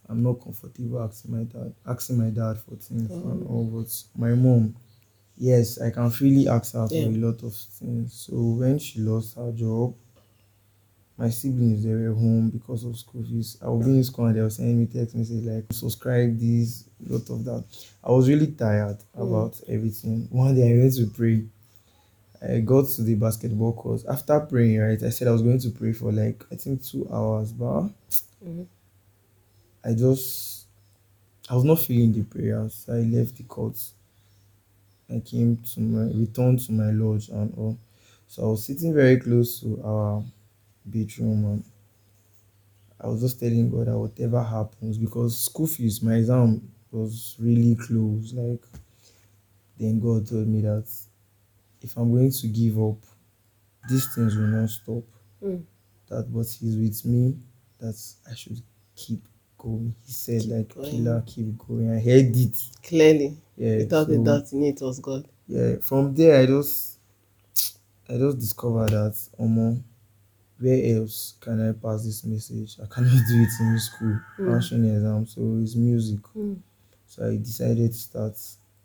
I'm 0.08 0.22
not 0.22 0.34
comfortable 0.42 1.02
asking 1.02 1.36
my 1.36 1.44
dad 1.44 1.72
asking 1.86 2.18
my 2.18 2.30
dad 2.30 2.58
for 2.58 2.76
things 2.76 3.10
oh. 3.12 3.30
and 3.30 3.46
all 3.48 3.64
but 3.64 4.02
my 4.16 4.34
mom 4.34 4.74
yes 5.36 5.80
I 5.80 5.90
can 5.90 6.10
freely 6.10 6.48
ask 6.48 6.74
her 6.74 6.86
for 6.88 6.94
Yeah. 6.94 7.06
a 7.06 7.18
lot 7.26 7.42
of 7.42 7.54
things. 7.54 8.12
So 8.12 8.34
when 8.34 8.78
she 8.78 9.00
lost 9.00 9.36
her 9.36 9.52
job, 9.52 9.94
my 11.18 11.30
siblings 11.30 11.84
they 11.84 11.94
were 11.94 12.14
home 12.14 12.50
because 12.50 12.84
of 12.84 12.98
school 12.98 13.22
fees. 13.22 13.56
I 13.62 13.68
was 13.68 13.86
in 13.86 14.04
school 14.04 14.26
and 14.26 14.36
they 14.36 14.42
were 14.42 14.50
sending 14.50 14.80
me 14.80 14.86
text 14.86 15.14
message 15.16 15.44
like 15.44 15.64
subscribe 15.72 16.38
this, 16.38 16.84
lot 17.06 17.28
of 17.30 17.44
that. 17.44 17.64
I 18.04 18.10
was 18.12 18.28
really 18.28 18.48
tired 18.48 18.98
about 19.14 19.60
everything. 19.68 20.28
One 20.30 20.54
day 20.54 20.74
I 20.74 20.78
went 20.78 20.94
to 20.96 21.06
pray. 21.06 21.44
I 22.42 22.60
got 22.60 22.88
to 22.90 23.02
the 23.02 23.14
basketball 23.14 23.72
court. 23.74 24.02
After 24.08 24.38
praying, 24.40 24.78
right, 24.80 25.02
I 25.02 25.10
said 25.10 25.28
I 25.28 25.32
was 25.32 25.42
going 25.42 25.58
to 25.60 25.70
pray 25.70 25.92
for 25.92 26.12
like 26.12 26.44
I 26.52 26.56
think 26.56 26.82
two 26.84 27.08
hours, 27.12 27.52
but 27.52 27.88
Mhm. 28.44 28.66
I 29.84 29.94
just 29.94 30.66
I 31.50 31.54
was 31.56 31.64
not 31.64 31.80
feeling 31.80 32.12
the 32.12 32.24
prayers. 32.24 32.74
So 32.86 32.94
I 32.94 33.00
left 33.02 33.36
the 33.36 33.44
court. 33.44 33.78
I 35.10 35.18
came 35.20 35.56
to 35.74 35.80
my 35.80 36.12
returned 36.12 36.60
to 36.66 36.72
my 36.72 36.90
lodge 36.90 37.28
and 37.28 37.52
all. 37.56 37.78
So 38.28 38.42
I 38.42 38.46
was 38.50 38.64
sitting 38.64 38.92
very 38.94 39.18
close 39.18 39.60
to 39.60 39.80
our 39.84 40.24
bedroom 40.86 41.44
and 41.44 41.64
I 43.00 43.08
was 43.08 43.20
just 43.20 43.38
telling 43.38 43.68
God 43.70 43.86
that 43.88 43.98
whatever 43.98 44.42
happens 44.42 44.96
because 44.98 45.38
school 45.38 45.66
fees, 45.66 46.02
my 46.02 46.14
exam 46.14 46.62
was 46.90 47.36
really 47.38 47.74
close. 47.74 48.32
Like 48.32 48.62
then 49.78 50.00
God 50.00 50.26
told 50.26 50.48
me 50.48 50.62
that 50.62 50.88
if 51.82 51.96
I'm 51.96 52.10
going 52.10 52.30
to 52.30 52.46
give 52.48 52.78
up, 52.80 52.96
these 53.88 54.12
things 54.14 54.34
will 54.36 54.46
not 54.46 54.70
stop. 54.70 55.04
Mm. 55.44 55.62
That 56.08 56.32
but 56.32 56.46
He's 56.48 56.76
with 56.76 57.04
me, 57.04 57.36
that 57.78 57.96
I 58.30 58.34
should 58.34 58.60
keep 58.94 59.22
going. 59.58 59.94
He 60.06 60.12
said 60.12 60.40
Keep 60.42 60.50
like 60.52 60.74
going. 60.74 60.90
killer, 60.90 61.22
keep 61.26 61.58
going. 61.58 61.90
I 61.90 62.00
heard 62.00 62.34
it. 62.34 62.58
Clearly, 62.82 63.36
Yeah. 63.58 63.76
without 63.76 64.08
a 64.08 64.18
doubt, 64.18 64.52
in 64.52 64.62
it 64.64 64.80
was 64.80 64.98
God. 65.00 65.28
yeah 65.48 65.76
from 65.82 66.14
there 66.14 66.40
i 66.40 66.46
just 66.46 66.98
i 68.08 68.16
just 68.16 68.38
discovered 68.38 68.88
that 68.90 69.14
omo 69.38 69.80
where 70.58 70.96
else 70.96 71.34
can 71.40 71.68
i 71.68 71.72
pass 71.72 72.04
this 72.04 72.24
message? 72.24 72.76
I 72.82 72.86
cannot 72.86 73.12
do 73.28 73.42
it 73.42 73.48
in 73.60 73.78
school. 73.78 74.20
Mm. 74.38 74.56
exam 74.56 75.26
so 75.26 75.40
it's 75.62 75.74
music. 75.74 76.20
Mm. 76.36 76.58
so 77.06 77.28
i 77.28 77.36
decided 77.36 77.92
to 77.92 77.98
start 77.98 78.38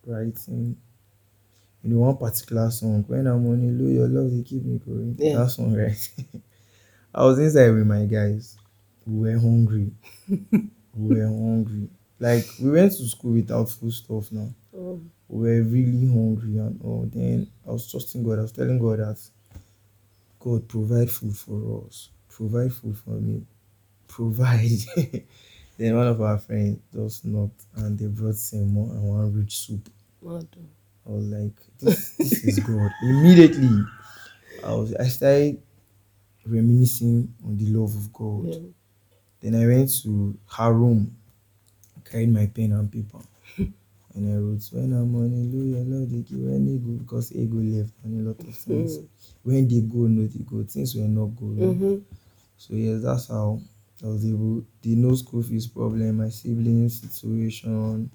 writing. 0.06 0.76
You 1.84 1.90
know 1.90 2.00
one 2.02 2.18
particular 2.18 2.70
song 2.72 3.04
when 3.08 3.26
i'm 3.28 3.48
on 3.48 3.60
a 3.68 3.72
low 3.72 3.90
your 3.90 4.08
love 4.08 4.32
dey 4.32 4.44
keep 4.44 4.64
me 4.64 4.80
going. 4.86 5.16
Yeah. 5.18 5.38
that 5.38 5.50
song 5.50 5.74
right? 5.76 6.10
I 7.16 7.24
was 7.26 7.40
inside 7.40 7.72
with 7.72 7.88
my 7.88 8.06
guys. 8.06 8.58
We 9.06 9.32
were 9.34 9.40
hungry. 9.40 9.92
We 10.40 11.16
were 11.16 11.26
hungry. 11.26 11.90
Like 12.20 12.46
we 12.62 12.70
went 12.70 12.92
to 12.94 13.08
school 13.08 13.34
without 13.34 13.70
food 13.70 13.92
stuff 13.94 14.32
now. 14.32 14.50
Oh, 14.78 15.02
we 15.28 15.40
were 15.50 15.64
really 15.64 16.08
hungry 16.08 16.58
and 16.60 16.80
all. 16.84 17.10
Then 17.12 17.48
I 17.68 17.72
was 17.72 17.90
trusting 17.90 18.24
God. 18.24 18.40
I 18.40 18.44
was 18.44 18.52
telling 18.52 18.78
God 18.80 19.00
that 19.00 19.20
God 20.42 20.68
provide 20.68 21.10
food 21.12 21.38
for 21.38 21.86
us, 21.86 22.10
provide 22.28 22.74
food 22.74 22.98
for 22.98 23.12
me, 23.12 23.44
provide. 24.08 24.70
then 25.78 25.96
one 25.96 26.08
of 26.08 26.20
our 26.20 26.40
friends 26.40 26.80
just 26.94 27.26
knocked 27.26 27.66
and 27.76 27.98
they 27.98 28.08
brought 28.08 28.36
some 28.36 28.74
more 28.74 28.90
and 28.92 29.04
one 29.04 29.34
rich 29.34 29.58
soup. 29.60 29.88
mad. 30.24 30.48
I 31.08 31.10
was 31.12 31.26
like, 31.26 31.54
this, 31.80 32.12
this 32.18 32.44
is 32.44 32.60
God. 32.60 32.92
Immediately, 33.04 33.84
I 34.64 34.74
was 34.74 34.96
I 34.96 35.06
started 35.06 35.62
reminiscing 36.46 37.34
on 37.46 37.58
the 37.58 37.68
love 37.68 37.96
of 37.96 38.12
God. 38.12 38.48
Yeah. 38.48 38.70
Then 39.42 39.56
I 39.62 39.68
went 39.68 39.92
to 40.04 40.38
her 40.58 40.74
room, 40.74 41.16
carried 42.04 42.34
my 42.34 42.48
pen 42.48 42.72
and 42.72 42.92
paper, 42.92 43.20
and 44.16 44.32
I 44.34 44.38
wrote, 44.38 44.68
When 44.72 44.94
I'm 44.94 45.16
on 45.16 45.32
a 45.34 45.44
low, 45.52 45.66
your 45.66 45.86
love 45.86 46.10
they 46.12 46.22
give 46.22 46.40
when 46.40 46.66
they 46.66 46.78
go 46.78 46.92
because 47.04 47.32
ego 47.34 47.58
left 47.58 47.94
and 48.04 48.26
a 48.26 48.30
lot 48.30 48.40
of 48.48 48.56
things. 48.56 49.00
When 49.44 49.68
they 49.68 49.82
go, 49.82 50.08
no 50.08 50.28
they 50.28 50.44
go. 50.44 50.64
Things 50.64 50.96
were 50.96 51.08
not 51.08 51.28
good. 51.36 51.58
Mm-hmm. 51.58 51.98
So 52.58 52.74
yes, 52.76 53.02
that's 53.04 53.28
how 53.28 53.60
I 54.04 54.08
was 54.08 54.26
able 54.26 54.64
the 54.82 54.96
no 54.96 55.16
school 55.16 55.44
fees 55.44 55.68
problem, 55.68 56.18
my 56.18 56.30
siblings 56.30 57.02
situation. 57.02 58.12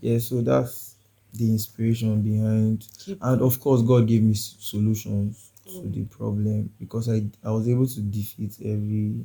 Yeah, 0.00 0.18
so 0.18 0.42
that's 0.42 0.96
the 1.34 1.48
inspiration 1.50 2.22
behind 2.22 2.88
Keep 2.98 3.18
and 3.22 3.42
of 3.42 3.60
course 3.60 3.82
God 3.82 4.06
gave 4.08 4.22
me 4.22 4.32
s- 4.32 4.56
solutions 4.60 5.52
to 5.80 5.88
the 5.88 6.04
problem 6.04 6.72
because 6.78 7.08
I 7.08 7.22
I 7.44 7.50
was 7.52 7.68
able 7.68 7.86
to 7.86 8.00
defeat 8.02 8.56
every 8.64 9.24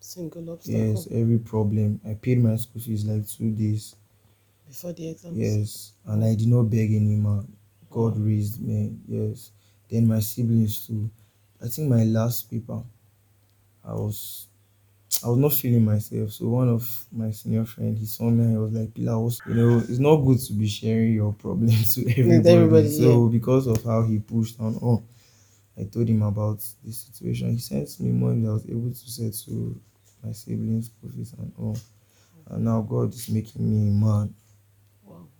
single 0.00 0.50
obstacle 0.50 0.82
Yes, 0.82 1.06
every 1.10 1.38
problem. 1.38 2.00
I 2.04 2.14
paid 2.14 2.42
my 2.42 2.56
school 2.56 2.80
fees 2.80 3.04
like 3.06 3.26
two 3.28 3.50
days. 3.52 3.94
Before 4.66 4.92
the 4.92 5.08
exams. 5.10 5.36
Yes, 5.38 5.92
and 6.06 6.24
I 6.24 6.34
did 6.34 6.48
not 6.48 6.64
beg 6.64 6.92
any 6.92 7.16
man. 7.16 7.56
God 7.90 8.18
raised 8.18 8.60
me. 8.60 8.96
Yes. 9.06 9.52
Then 9.88 10.08
my 10.08 10.20
siblings 10.20 10.86
too. 10.86 11.10
I 11.62 11.68
think 11.68 11.88
my 11.88 12.04
last 12.04 12.50
paper, 12.50 12.82
I 13.84 13.92
was 13.94 14.48
I 15.24 15.28
was 15.28 15.38
not 15.38 15.52
feeling 15.54 15.84
myself. 15.84 16.32
So 16.32 16.48
one 16.48 16.68
of 16.68 17.06
my 17.12 17.30
senior 17.32 17.64
friend, 17.64 17.98
he 17.98 18.06
saw 18.06 18.24
me 18.30 18.44
and 18.44 18.52
he 18.52 18.58
was 18.58 18.72
like, 18.72 18.94
Pillar, 18.94 19.18
what's-" 19.20 19.42
you 19.46 19.54
know, 19.54 19.78
it's 19.78 19.98
not 19.98 20.16
good 20.18 20.38
to 20.40 20.52
be 20.54 20.68
sharing 20.68 21.14
your 21.14 21.32
problems 21.34 21.94
to 21.96 22.02
everybody. 22.10 22.48
everybody, 22.50 22.90
so 22.90 23.28
because 23.28 23.66
of 23.66 23.82
how 23.84 24.02
he 24.04 24.18
pushed 24.18 24.60
on, 24.60 24.78
oh, 24.82 25.02
I 25.78 25.84
told 25.84 26.08
him 26.08 26.22
about 26.22 26.64
the 26.84 26.92
situation. 26.92 27.52
He 27.52 27.58
sent 27.58 28.00
me 28.00 28.12
money 28.12 28.48
I 28.48 28.52
was 28.52 28.66
able 28.68 28.90
to 28.90 28.96
settle 28.96 29.76
my 30.24 30.32
siblings' 30.32 30.86
school 30.86 31.10
and 31.38 31.52
all. 31.58 31.76
And 32.48 32.64
now 32.64 32.82
God 32.82 33.14
is 33.14 33.28
making 33.30 33.62
me 33.70 33.90
a 33.90 33.92
man. 33.92 34.34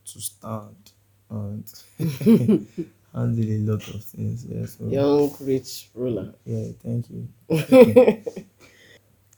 To 0.06 0.20
stand 0.20 0.92
and 1.30 1.64
handle 3.14 3.44
a 3.44 3.58
lot 3.58 3.88
of 3.88 4.04
things. 4.04 4.44
Yeah, 4.46 4.66
so 4.66 4.84
Young 4.86 5.34
rich 5.40 5.88
ruler. 5.94 6.34
yeah, 6.44 6.68
thank 6.82 7.06
you. 7.10 7.28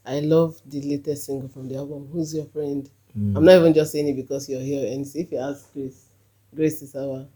I 0.07 0.21
love 0.21 0.61
the 0.67 0.81
latest 0.83 1.27
single 1.27 1.49
from 1.49 1.69
the 1.69 1.77
album. 1.77 2.09
Who's 2.13 2.35
your 2.35 2.47
friend? 2.47 2.89
Mm. 3.19 3.37
I'm 3.37 3.45
not 3.45 3.57
even 3.57 3.75
just 3.75 3.93
saying 3.93 4.09
it 4.09 4.17
because 4.17 4.49
you're 4.49 4.61
here. 4.61 4.87
And 4.93 5.05
if 5.15 5.33
you 5.33 5.39
ask 5.39 5.73
Grace, 5.73 6.07
Grace 6.55 6.83
is 6.83 6.95
our 6.95 7.27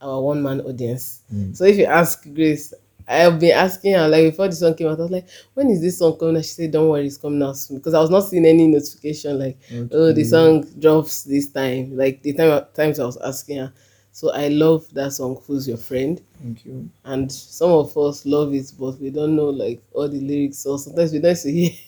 our 0.00 0.20
one 0.22 0.42
man 0.42 0.60
audience. 0.62 1.22
Mm. 1.32 1.54
So 1.56 1.64
if 1.64 1.76
you 1.76 1.84
ask 1.86 2.22
Grace, 2.34 2.72
I've 3.08 3.38
been 3.38 3.52
asking 3.52 3.94
her 3.94 4.08
like 4.08 4.24
before 4.30 4.48
the 4.48 4.54
song 4.56 4.74
came 4.74 4.88
out. 4.88 4.98
I 4.98 5.02
was 5.02 5.10
like, 5.10 5.28
when 5.54 5.70
is 5.70 5.80
this 5.80 5.98
song 5.98 6.18
coming? 6.18 6.36
out? 6.36 6.44
She 6.44 6.50
said, 6.52 6.72
"Don't 6.72 6.88
worry, 6.88 7.06
it's 7.06 7.16
coming 7.16 7.42
out 7.42 7.56
soon." 7.56 7.78
Because 7.78 7.94
I 7.94 8.00
was 8.00 8.10
not 8.10 8.20
seeing 8.20 8.46
any 8.46 8.66
notification 8.66 9.38
like, 9.38 9.58
"Oh, 9.92 10.12
the 10.12 10.24
song 10.24 10.62
drops 10.78 11.22
this 11.24 11.48
time." 11.48 11.96
Like 11.96 12.22
the 12.22 12.32
time 12.32 12.64
times 12.74 12.98
I 12.98 13.04
was 13.06 13.16
asking 13.18 13.58
her. 13.58 13.72
So 14.12 14.32
I 14.32 14.48
love 14.48 14.92
that 14.94 15.12
song. 15.12 15.40
Who's 15.46 15.68
your 15.68 15.76
friend? 15.76 16.20
Thank 16.42 16.64
you. 16.64 16.88
And 17.04 17.30
some 17.30 17.70
of 17.70 17.96
us 17.98 18.24
love 18.26 18.54
it, 18.54 18.72
but 18.78 18.98
we 18.98 19.10
don't 19.10 19.36
know 19.36 19.50
like 19.50 19.82
all 19.92 20.08
the 20.08 20.20
lyrics. 20.20 20.58
So 20.58 20.76
sometimes 20.78 21.12
we 21.12 21.18
don't 21.20 21.36
see 21.36 21.78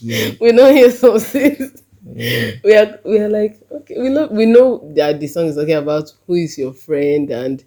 Yeah. 0.00 0.32
we 0.40 0.52
don't 0.52 0.76
hear 0.76 0.90
some 0.90 1.18
things 1.18 1.82
yeah. 2.14 2.52
we 2.62 2.74
are 2.76 3.00
we 3.04 3.18
are 3.18 3.28
like 3.28 3.60
okay 3.70 4.00
we 4.00 4.08
know 4.08 4.26
we 4.28 4.46
know 4.46 4.80
that 4.94 5.18
the 5.20 5.26
song 5.26 5.46
is 5.46 5.56
talking 5.56 5.74
about 5.74 6.12
who 6.26 6.34
is 6.34 6.56
your 6.56 6.72
friend 6.72 7.30
and 7.30 7.64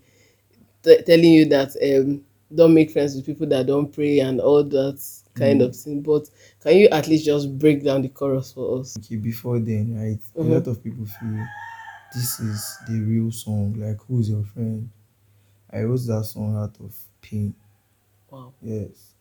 t- 0.83 1.01
telling 1.03 1.33
you 1.33 1.45
that 1.45 1.69
um 1.83 2.23
don't 2.55 2.73
make 2.73 2.91
friends 2.91 3.15
with 3.15 3.25
people 3.25 3.47
that 3.47 3.67
don't 3.67 3.91
pray 3.93 4.19
and 4.19 4.39
all 4.39 4.63
that 4.63 5.01
kind 5.33 5.61
of 5.61 5.75
thing 5.75 6.01
but 6.01 6.29
can 6.61 6.75
you 6.77 6.87
at 6.89 7.07
least 7.07 7.25
just 7.25 7.57
break 7.57 7.83
down 7.83 8.01
the 8.01 8.09
chorus 8.09 8.51
for 8.51 8.79
us 8.79 8.97
Okay, 8.97 9.15
before 9.15 9.59
then, 9.59 9.95
right? 9.97 10.19
Mhm. 10.37 10.51
A 10.51 10.53
lot 10.55 10.67
of 10.67 10.83
people 10.83 11.05
feel 11.05 11.45
this 12.13 12.39
is 12.39 12.77
the 12.87 12.99
real 13.01 13.31
song. 13.31 13.73
Like, 13.79 13.99
who's 14.07 14.29
your 14.29 14.43
friend? 14.43 14.89
I 15.71 15.83
wrote 15.83 16.05
that 16.07 16.25
song 16.25 16.57
out 16.57 16.75
of 16.81 16.95
pain. 17.21 17.55
wow 18.31 18.53
Yes. 18.61 19.13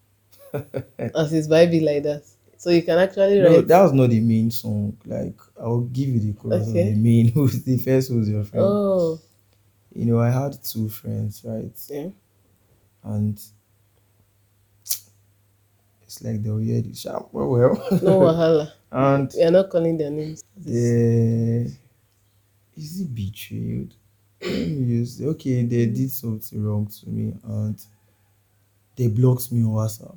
as 1.14 1.32
it's 1.32 1.46
Bible 1.48 1.84
like 1.84 2.02
that 2.02 2.22
so 2.56 2.70
you 2.70 2.82
can 2.82 2.98
actually 2.98 3.40
No, 3.40 3.56
write 3.56 3.68
that 3.68 3.82
was 3.82 3.92
not 3.92 4.10
the 4.10 4.20
main 4.20 4.50
song. 4.50 4.96
Like, 5.06 5.38
I'll 5.60 5.80
give 5.80 6.08
you 6.08 6.20
the 6.20 6.32
chorus 6.34 6.66
of 6.68 6.74
the 6.74 6.94
main. 6.94 7.28
Who's 7.32 7.62
the 7.62 7.78
first? 7.78 8.10
Who's 8.10 8.28
your 8.28 8.44
friend? 8.44 8.64
oh 8.64 9.18
You 9.94 10.06
know, 10.06 10.20
I 10.20 10.30
had 10.30 10.62
two 10.64 10.88
friends, 10.88 11.42
right? 11.44 11.72
yeah 11.88 12.08
And 13.04 13.40
it's 16.02 16.22
like 16.22 16.42
they'll 16.42 16.58
hear 16.58 16.80
this. 16.82 17.04
Well, 17.06 17.26
well. 17.32 17.74
no 18.02 18.20
wahala 18.20 18.72
and 18.92 19.32
we 19.36 19.42
are 19.44 19.50
not 19.50 19.70
calling 19.70 19.96
their 19.96 20.10
names 20.10 20.42
Yeah. 20.64 21.68
is 22.76 23.00
it 23.00 23.14
betrayed? 23.14 23.94
yes. 24.40 25.20
Okay, 25.20 25.62
they 25.64 25.86
did 25.86 26.10
something 26.10 26.62
wrong 26.64 26.86
to 26.86 27.08
me 27.08 27.34
and 27.44 27.80
they 28.96 29.06
blocked 29.08 29.52
me 29.52 29.62
on 29.62 29.70
WhatsApp. 29.70 30.16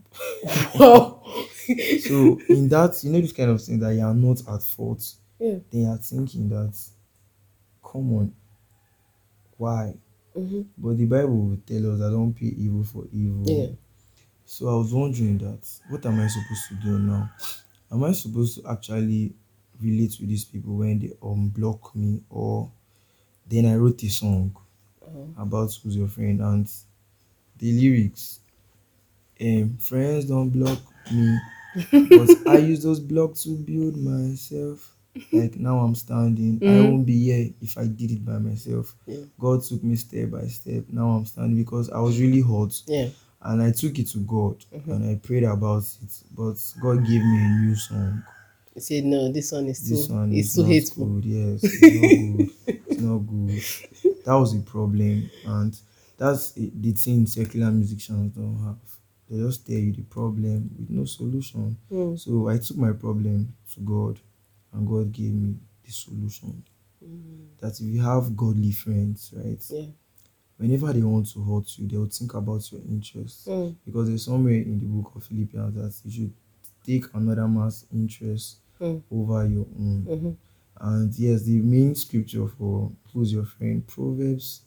wow 0.79 1.21
So 2.01 2.39
in 2.49 2.67
that, 2.69 2.99
you 3.03 3.11
know, 3.11 3.21
this 3.21 3.31
kind 3.31 3.51
of 3.51 3.61
thing 3.61 3.79
that 3.79 3.93
you 3.93 4.01
are 4.01 4.13
not 4.13 4.41
at 4.49 4.63
fault. 4.63 5.13
yeah 5.39 5.57
They 5.71 5.85
are 5.85 5.97
thinking 5.97 6.49
that, 6.49 6.77
come 7.83 8.13
on, 8.15 8.33
why? 9.57 9.93
Hmm 10.35 10.61
But 10.77 10.97
the 10.97 11.05
Bible 11.05 11.37
will 11.49 11.57
tell 11.65 11.93
us 11.93 11.99
that 11.99 12.11
don't 12.11 12.33
pay 12.33 12.47
evil 12.47 12.83
for 12.83 13.05
evil. 13.11 13.43
Yeah. 13.45 13.67
So 14.45 14.69
I 14.69 14.75
was 14.77 14.93
wondering 14.93 15.37
that 15.39 15.67
what 15.89 16.05
am 16.05 16.19
I 16.19 16.27
supposed 16.27 16.67
to 16.69 16.75
do 16.75 16.99
now? 16.99 17.31
Am 17.91 18.03
I 18.03 18.13
supposed 18.13 18.61
to 18.61 18.69
actually 18.69 19.33
relate 19.81 20.17
with 20.19 20.29
these 20.29 20.45
people 20.45 20.77
when 20.77 20.99
they 20.99 21.09
unblock 21.21 21.95
me 21.95 22.23
or 22.29 22.71
then 23.47 23.65
I 23.67 23.75
wrote 23.75 24.03
a 24.03 24.09
song 24.09 24.55
Uh-huh. 25.05 25.43
about 25.43 25.73
who's 25.83 25.97
your 25.97 26.09
friend 26.09 26.41
and 26.41 26.69
the 27.59 27.71
lyrics 27.73 28.41
um 29.41 29.77
friends 29.77 30.25
don't 30.25 30.49
block 30.49 30.79
me 31.11 31.37
but 32.13 32.29
I 32.47 32.57
use 32.57 32.83
those 32.83 32.99
blocks 32.99 33.43
to 33.43 33.51
build 33.57 33.97
myself 33.97 34.95
like 35.31 35.55
now 35.57 35.79
I'm 35.79 35.95
standing 35.95 36.57
I 36.61 36.65
Mhm. 36.65 36.83
won't 36.91 37.05
be 37.05 37.17
here 37.23 37.49
if 37.61 37.77
I 37.77 37.85
did 37.87 38.11
it 38.11 38.25
by 38.25 38.37
myself 38.39 38.95
Yeah. 39.07 39.17
God 39.39 39.63
took 39.63 39.83
me 39.83 39.95
step 39.95 40.31
by 40.31 40.47
step 40.47 40.85
now 40.91 41.11
I'm 41.11 41.25
standing 41.25 41.57
because 41.63 41.89
I 41.89 41.99
was 41.99 42.19
really 42.19 42.41
hot 42.41 42.81
yeah 42.87 43.09
and 43.41 43.61
I 43.61 43.71
took 43.71 43.99
it 43.99 44.07
to 44.09 44.19
God 44.19 44.63
Mhm. 44.73 44.87
and 44.93 45.05
I 45.05 45.15
prayed 45.15 45.43
about 45.43 45.83
it. 46.01 46.23
But 46.35 46.55
God 46.81 47.05
gave 47.05 47.21
me 47.21 47.37
a 47.45 47.49
new 47.65 47.75
song. 47.75 48.23
He 48.73 48.79
said 48.79 49.05
no 49.05 49.31
this 49.31 49.51
one 49.51 49.67
is 49.67 49.87
This 49.87 50.07
too 50.07 50.13
one 50.13 50.33
it's 50.33 50.47
is 50.49 50.55
too 50.55 50.61
not 50.61 50.69
hateful 50.71 51.05
good. 51.07 51.25
Yes, 51.25 51.63
it's 51.63 51.81
not 51.81 52.15
good. 52.17 52.49
It's 52.87 52.99
not 52.99 53.17
good. 53.19 53.61
That 54.25 54.33
was 54.35 54.55
a 54.55 54.59
problem, 54.59 55.29
and 55.45 55.77
that's 56.17 56.51
the 56.53 56.91
thing 56.93 57.27
secular 57.27 57.69
musicians 57.71 58.33
don't 58.33 58.57
have. 58.63 58.77
They 59.29 59.37
just 59.45 59.65
tell 59.67 59.75
you 59.77 59.91
the 59.91 60.03
problem 60.03 60.69
with 60.79 60.89
no 60.89 61.05
solution. 61.05 61.75
Mm. 61.91 62.17
So 62.17 62.47
I 62.47 62.57
took 62.57 62.77
my 62.77 62.93
problem 62.93 63.53
to 63.73 63.79
God, 63.81 64.19
and 64.73 64.87
God 64.87 65.11
gave 65.11 65.33
me 65.33 65.55
the 65.85 65.91
solution. 65.91 66.63
That 67.59 67.79
if 67.79 67.81
you 67.81 68.01
have 68.01 68.35
godly 68.35 68.71
friends, 68.71 69.31
right, 69.35 69.61
yeah 69.69 69.85
whenever 70.57 70.93
they 70.93 71.01
want 71.01 71.27
to 71.33 71.43
hurt 71.43 71.77
you, 71.77 71.87
they 71.87 71.97
will 71.97 72.05
think 72.07 72.33
about 72.35 72.71
your 72.71 72.79
interests. 72.87 73.47
Mm. 73.47 73.75
because 73.85 74.07
there's 74.07 74.23
somewhere 74.23 74.53
in 74.53 74.79
the 74.79 74.85
book 74.85 75.11
of 75.15 75.23
Philippians 75.25 75.73
that 75.75 75.93
you 76.05 76.11
should 76.11 76.33
take 76.85 77.05
another 77.15 77.47
man's 77.47 77.85
interest 77.91 78.57
Mm. 78.79 79.01
over 79.11 79.47
your 79.47 79.65
own. 79.79 80.05
Mhm. 80.07 80.35
And 80.79 81.13
yes, 81.19 81.41
the 81.43 81.59
main 81.59 81.95
scripture 81.95 82.47
for 82.47 82.91
who's 83.11 83.33
your 83.33 83.45
friend, 83.45 83.85
Proverbs 83.87 84.61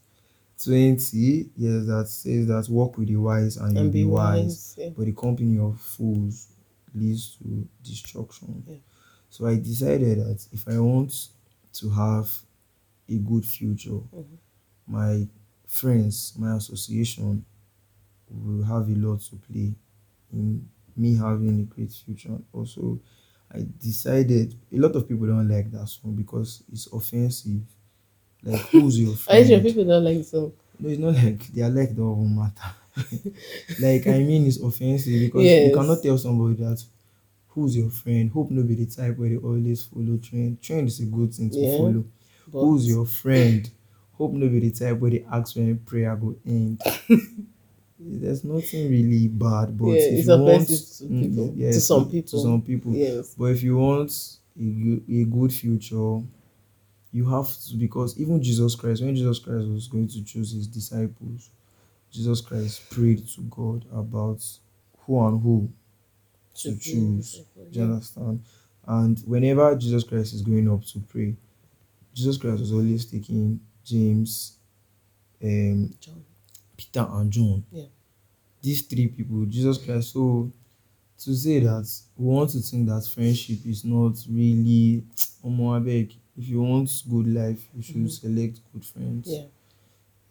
20, 0.63 1.51
yes, 1.57 1.87
that 1.87 2.09
says 2.09 2.47
that 2.49 2.69
walk 2.69 2.99
with 2.99 3.09
the 3.09 3.17
wise 3.17 3.57
and 3.57 3.75
you'll 3.77 3.85
be, 3.91 4.03
be 4.03 4.05
wise. 4.05 4.45
wise 4.45 4.75
yeah. 4.79 4.91
But 4.97 5.07
the 5.07 5.13
company 5.13 5.59
of 5.59 5.79
fools 5.81 6.49
leads 6.95 7.37
to 7.37 7.67
destruction. 7.85 8.65
Yeah. 8.67 8.77
So 9.31 9.47
I 9.47 9.57
decided 9.57 10.19
that 10.21 10.47
if 10.53 10.69
I 10.69 10.79
want 10.79 11.29
to 11.75 11.91
have 11.91 12.31
a 13.09 13.17
good 13.19 13.45
future, 13.45 14.01
Mhm. 14.15 14.39
my 14.87 15.29
friends, 15.67 16.35
my 16.39 16.57
association 16.57 17.45
will 18.31 18.65
have 18.65 18.89
a 18.89 18.95
lot 18.95 19.21
to 19.21 19.37
play 19.37 19.75
in 20.33 20.69
me 20.97 21.15
having 21.17 21.61
a 21.61 21.65
great 21.65 21.93
future. 21.93 22.31
And 22.31 22.45
Also, 22.53 23.01
I 23.51 23.67
decided 23.81 24.55
a 24.73 24.79
lot 24.79 24.97
of 24.97 25.09
people 25.09 25.27
don't 25.27 25.49
like 25.49 25.71
that 25.73 25.89
song 25.89 26.15
because 26.17 26.63
it's 26.73 26.87
offensive. 26.89 27.63
Like, 28.43 28.61
who's 28.71 29.01
your 29.01 29.17
Are 29.29 29.39
you 29.39 29.45
friend? 29.45 29.49
sure 29.49 29.61
people 29.61 29.85
don't 29.85 30.05
like 30.05 30.19
the 30.19 30.25
song? 30.25 30.53
No, 30.79 30.89
it's 30.91 31.01
not 31.01 31.15
like 31.15 31.47
their 31.49 31.71
like 31.71 31.97
don't 31.97 32.37
matter. 32.37 32.75
like 33.81 34.07
I 34.07 34.19
mean, 34.21 34.47
it's 34.47 34.59
offensive 34.61 35.21
because 35.21 35.45
Yes. 35.45 35.65
you 35.67 35.73
cannot 35.73 36.03
tell 36.03 36.19
somebody 36.19 36.55
that 36.57 36.83
who's 37.57 37.77
your 37.77 37.91
friend. 37.91 38.31
Hope 38.31 38.51
no 38.53 38.63
be 38.63 38.75
the 38.77 38.87
type 38.87 39.17
where 39.17 39.31
they 39.31 39.37
always 39.39 39.83
follow 39.85 40.19
trend. 40.19 40.63
Trend 40.63 40.87
is 40.89 41.01
a 41.01 41.07
good 41.07 41.35
thing 41.35 41.51
to 41.51 41.59
Yeah. 41.59 41.77
follow. 41.79 42.05
But 42.53 42.61
Who's 42.61 42.87
your 42.87 43.07
friend? 43.07 43.69
Hope 44.13 44.33
no 44.35 44.49
be 44.49 44.61
the 44.61 44.71
type 44.71 44.99
where 45.01 45.11
they 45.11 45.25
ask 45.33 45.57
when 45.57 45.79
prayer 45.79 46.15
go 46.17 46.37
end. 46.47 46.81
There's 47.99 48.45
nothing 48.45 48.91
really 48.91 49.27
bad, 49.29 49.77
but 49.79 49.87
Yeah, 49.87 49.95
if 49.95 50.13
it's 50.13 50.29
you 50.29 50.39
want 50.39 50.69
to 50.69 50.75
Mm, 51.05 51.21
people. 51.23 51.55
yes, 51.57 51.75
To 51.75 51.81
some 51.81 52.05
people 52.11 52.31
to 52.31 52.39
some 52.39 52.63
people. 52.63 52.93
yes. 52.95 53.35
But 53.39 53.45
if 53.47 53.63
you 53.63 53.79
want 53.79 54.39
a, 54.61 55.01
a 55.21 55.25
good 55.25 55.53
future, 55.53 56.21
you 57.13 57.25
have 57.31 57.49
to 57.49 57.77
because 57.77 58.19
even 58.19 58.43
Jesus 58.43 58.75
Christ, 58.75 59.03
when 59.03 59.17
Jesus 59.17 59.39
Christ 59.39 59.67
was 59.69 59.89
going 59.89 60.09
to 60.09 60.23
choose 60.25 60.53
his 60.53 60.67
disciples, 60.67 61.51
Jesus 62.11 62.43
Christ 62.43 62.89
prayed 62.91 63.27
to 63.29 63.41
God 63.43 63.87
about 63.93 64.45
who 65.01 65.27
and 65.27 65.41
who 65.43 65.71
to 66.57 66.73
To 66.75 66.79
choose. 66.79 67.43
Do 67.71 67.79
you 67.79 67.85
understand? 67.85 68.41
And 68.87 69.19
whenever 69.27 69.75
Jesus 69.77 70.05
Christ 70.05 70.35
is 70.35 70.43
going 70.43 70.71
up 70.71 70.85
to 70.87 71.01
pray, 71.01 71.35
Jesus 72.15 72.37
Christ 72.37 72.61
was 72.61 72.73
always 72.73 73.05
taking 73.05 73.61
James, 73.85 74.59
um, 75.43 75.93
John. 76.01 76.25
Peter, 76.77 77.07
and 77.11 77.31
John. 77.31 77.65
Yeah. 77.73 77.85
These 78.63 78.83
three 78.83 79.09
people, 79.09 79.45
Jesus 79.47 79.79
Christ. 79.79 80.13
So 80.13 80.51
to 81.19 81.35
say 81.35 81.61
that 81.61 81.89
we 82.17 82.27
want 82.27 82.51
to 82.51 82.59
think 82.61 82.89
that 82.89 83.07
friendship 83.07 83.59
is 83.67 83.85
not 83.85 84.15
really 84.31 85.05
Omo 85.45 85.81
abeg, 85.81 86.15
if 86.37 86.49
you 86.49 86.61
want 86.63 86.91
good 87.09 87.27
life, 87.29 87.67
you 87.75 87.83
should 87.83 87.97
Mhm. 87.97 88.11
select 88.11 88.61
good 88.73 88.85
friends. 88.85 89.29
Yeah. 89.29 89.45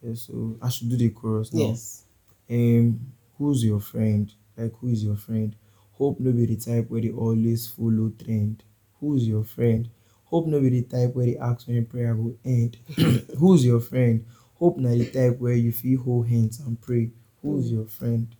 Yeah, 0.04 0.14
so 0.14 0.56
I 0.62 0.70
should 0.70 0.90
do 0.90 0.98
the 0.98 1.10
chorus 1.10 1.52
now. 1.54 1.70
Yes. 1.70 2.04
Um, 2.50 3.00
who's 3.38 3.64
your 3.64 3.80
friend? 3.80 4.32
Like 4.56 4.74
who 4.80 4.88
is 4.90 5.04
your 5.04 5.16
friend? 5.16 5.56
Hope 5.98 6.20
no 6.20 6.32
be 6.32 6.46
the 6.46 6.58
type 6.58 6.90
where 6.90 7.02
they 7.02 7.12
always 7.12 7.68
follow 7.68 8.12
trend. 8.24 8.64
Who's 9.00 9.28
your 9.28 9.44
friend? 9.44 9.90
Hope 10.26 10.48
no 10.48 10.60
be 10.62 10.70
the 10.70 10.84
type 10.84 11.16
where 11.16 11.26
they 11.26 11.38
ask 11.38 11.68
when 11.68 11.86
prayer 11.86 12.16
will 12.16 12.38
end. 12.46 12.78
Who's 13.40 13.66
your 13.66 13.80
friend? 13.82 14.26
Hope 14.56 14.78
na 14.78 14.90
the 14.92 15.06
type 15.06 15.40
where 15.40 15.54
you 15.56 15.72
feel 15.72 16.02
hold 16.02 16.28
hands 16.28 16.60
and 16.60 16.80
pray. 16.82 17.12
Who's 17.42 17.72
your 17.72 17.86
friend? 17.88 18.36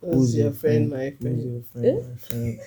Who's 0.00 0.36
your 0.36 0.52
friend, 0.52 0.90
my 0.90 1.10
friend? 1.20 1.36
Who's 1.36 1.44
your 1.44 1.62
friend, 1.72 2.00
my 2.00 2.16
friend? 2.16 2.60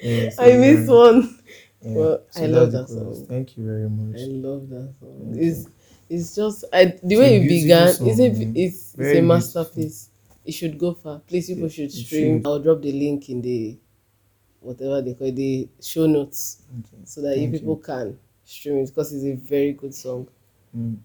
Yeah, 0.00 0.30
so 0.30 0.44
I 0.44 0.56
missed 0.56 0.88
yeah, 0.88 0.88
one. 0.88 1.38
yeah. 1.82 1.94
Well, 1.94 2.22
So 2.30 2.44
I 2.44 2.46
love 2.46 2.72
that 2.72 2.88
song. 2.88 3.26
Thank 3.28 3.56
you 3.56 3.64
very 3.66 3.88
much. 3.90 4.20
I 4.20 4.24
love 4.26 4.68
that 4.70 4.94
song. 5.00 5.34
It's 5.38 5.66
it's 6.10 6.34
just 6.34 6.64
I 6.72 6.86
the 7.02 7.16
It's 7.16 7.20
way 7.20 7.36
it 7.36 7.48
began. 7.48 7.88
song, 7.96 8.08
it's 8.08 8.20
a 8.20 8.26
it's, 8.58 8.94
it's 8.98 9.14
a 9.14 9.22
masterpiece. 9.22 10.10
It 10.44 10.52
should 10.52 10.76
go 10.78 10.94
far. 10.94 11.20
Please, 11.26 11.46
people 11.48 11.66
It- 11.66 11.72
should 11.72 11.92
stream. 11.92 12.38
should. 12.38 12.46
I'll 12.46 12.58
drop 12.58 12.82
the 12.82 12.92
link 12.92 13.28
in 13.30 13.40
the 13.42 13.76
whatever 14.60 15.02
they 15.02 15.14
call 15.14 15.26
it, 15.28 15.36
the 15.36 15.68
show 15.80 16.06
notes 16.06 16.62
Okay. 16.80 17.02
so 17.04 17.20
that 17.22 17.36
you 17.38 17.50
people 17.50 17.76
can 17.76 18.18
stream 18.44 18.78
it 18.78 18.86
because 18.86 19.12
it's 19.12 19.24
a 19.24 19.34
very 19.34 19.72
good 19.72 19.94
song. 19.94 20.28
Mm. 20.76 20.96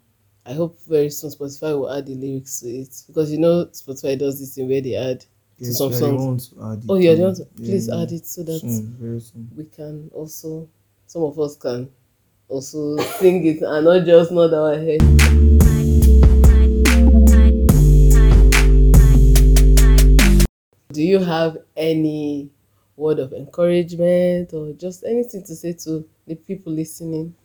I 0.46 0.54
hope 0.54 0.78
very 0.88 1.10
soon 1.10 1.30
Spotify 1.32 1.78
will 1.78 1.92
add 1.92 2.06
the 2.06 2.16
lyrics 2.16 2.62
to 2.62 2.68
it 2.70 3.04
because 3.08 3.32
you 3.32 3.38
know 3.38 3.66
Spotify 3.66 4.18
does 4.18 4.40
this 4.40 4.56
thing 4.56 4.68
where 4.70 4.82
they 4.82 4.96
add. 4.96 5.26
Yes, 5.60 5.78
some 5.78 5.90
we 5.90 5.96
songs. 5.98 6.50
to 6.50 6.56
Oh, 6.60 6.76
the 6.76 7.34
to- 7.34 7.46
Please 7.58 7.88
yeah, 7.88 8.02
add 8.02 8.12
it 8.12 8.26
so 8.28 8.44
that 8.44 8.60
soon, 8.60 9.20
soon. 9.20 9.50
we 9.58 9.64
can 9.66 10.10
also 10.14 10.68
some 11.08 11.24
of 11.24 11.40
us 11.40 11.56
can 11.58 11.90
also 12.48 12.96
sing 13.20 13.46
it 13.46 13.62
and 13.64 13.86
not 13.86 14.06
just 14.06 14.32
nod 14.32 14.54
our 14.54 14.76
head. 14.78 15.02
Do 20.98 21.04
you 21.04 21.20
have 21.20 21.60
any 21.76 22.50
word 22.96 23.20
of 23.20 23.32
encouragement 23.32 24.52
or 24.52 24.74
just 24.74 25.04
anything 25.04 25.44
to 25.44 25.56
say 25.56 25.74
to 25.74 26.04
the 26.26 26.34
people 26.34 26.74
listening? 26.74 27.36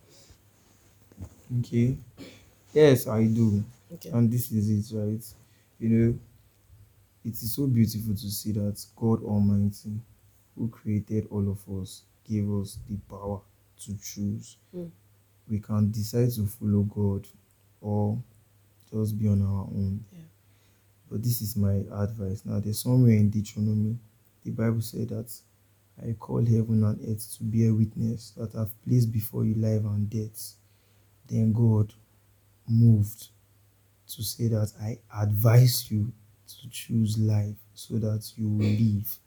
Okay. 1.59 1.95
Yes, 2.73 3.05
I 3.07 3.25
do. 3.25 3.63
Okay. 3.93 4.09
And 4.09 4.31
this 4.31 4.51
is 4.51 4.91
it, 4.91 4.97
right? 4.97 5.23
You 5.79 5.89
know, 5.89 6.19
it 7.23 7.33
is 7.33 7.53
so 7.55 7.67
beautiful 7.67 8.15
to 8.15 8.31
see 8.31 8.53
that 8.53 8.83
God 8.95 9.23
Almighty, 9.23 10.01
who 10.57 10.67
created 10.69 11.27
all 11.29 11.47
of 11.47 11.59
us, 11.79 12.01
gave 12.27 12.51
us 12.51 12.79
the 12.89 12.97
power 13.07 13.39
to 13.81 13.93
choose. 13.99 14.57
Mm. 14.75 14.89
We 15.47 15.59
can 15.59 15.91
decide 15.91 16.31
to 16.31 16.47
follow 16.47 16.81
God 16.81 17.27
or 17.81 18.17
just 18.91 19.19
be 19.19 19.27
on 19.27 19.43
our 19.43 19.65
own. 19.65 20.03
Yeah. 20.11 20.19
But 21.13 21.21
this 21.21 21.43
is 21.43 21.55
my 21.55 21.75
advice. 21.91 22.41
Now, 22.43 22.59
there's 22.59 22.79
somewhere 22.79 23.11
in 23.13 23.29
Deuteronomy, 23.29 23.99
the 24.43 24.49
Bible 24.49 24.81
said 24.81 25.09
that 25.09 25.31
I 26.03 26.13
call 26.13 26.43
heaven 26.43 26.83
and 26.83 26.99
earth 27.07 27.37
to 27.37 27.43
bear 27.43 27.71
witness 27.71 28.31
that 28.35 28.55
I've 28.55 28.73
placed 28.81 29.11
before 29.11 29.45
you 29.45 29.53
life 29.53 29.83
and 29.85 30.09
death. 30.09 30.55
Then 31.27 31.53
God 31.53 31.93
moved 32.67 33.27
to 34.07 34.23
say 34.23 34.47
that 34.47 34.73
I 34.81 34.97
advise 35.21 35.91
you 35.91 36.11
to 36.47 36.69
choose 36.71 37.15
life 37.19 37.57
so 37.75 37.99
that 37.99 38.31
you 38.35 38.49
will 38.49 38.65
live. 38.65 39.19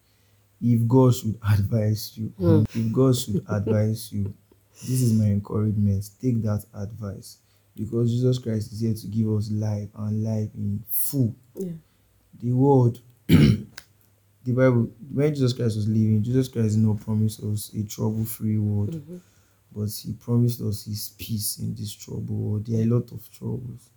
If 0.61 0.89
God 0.89 1.15
should 1.15 1.39
advise 1.49 2.19
you, 2.19 2.33
Hmm. 2.37 2.65
if 2.75 2.93
God 2.93 3.15
should 3.17 3.45
advise 3.49 4.13
you, 4.13 4.35
this 4.73 5.03
is 5.03 5.13
my 5.13 5.27
encouragement. 5.27 6.11
Take 6.21 6.43
that 6.43 6.65
advice 6.75 7.39
because 7.77 8.11
Jesus 8.11 8.39
Christ 8.39 8.73
is 8.73 8.81
here 8.81 8.95
to 8.95 9.07
give 9.09 9.29
us 9.33 9.51
life 9.51 9.89
and 9.97 10.25
life 10.25 10.49
in 10.55 10.83
full. 10.89 11.35
Yeah. 11.55 11.73
The 12.41 12.53
word, 12.53 12.99
the 13.29 13.67
Bible, 14.53 14.91
when 15.13 15.35
Jesus 15.35 15.53
Christ 15.53 15.77
was 15.77 15.89
living, 15.89 16.23
Jesus 16.23 16.49
Christ 16.49 16.75
did 16.77 16.85
not 16.85 17.01
promise 17.01 17.41
us 17.41 17.73
a 17.75 17.83
trouble 17.85 18.25
free 18.25 18.59
world 18.59 18.95
Mhm. 18.95 19.21
but 19.75 19.91
he 19.91 20.13
promised 20.13 20.61
us 20.63 20.85
his 20.85 21.13
peace 21.19 21.59
in 21.59 21.75
this 21.75 21.93
trouble 21.93 22.37
world. 22.37 22.67
There 22.67 22.79
are 22.81 22.83
a 22.83 22.87
lot 22.87 23.13
of 23.13 23.29
troubles, 23.31 23.91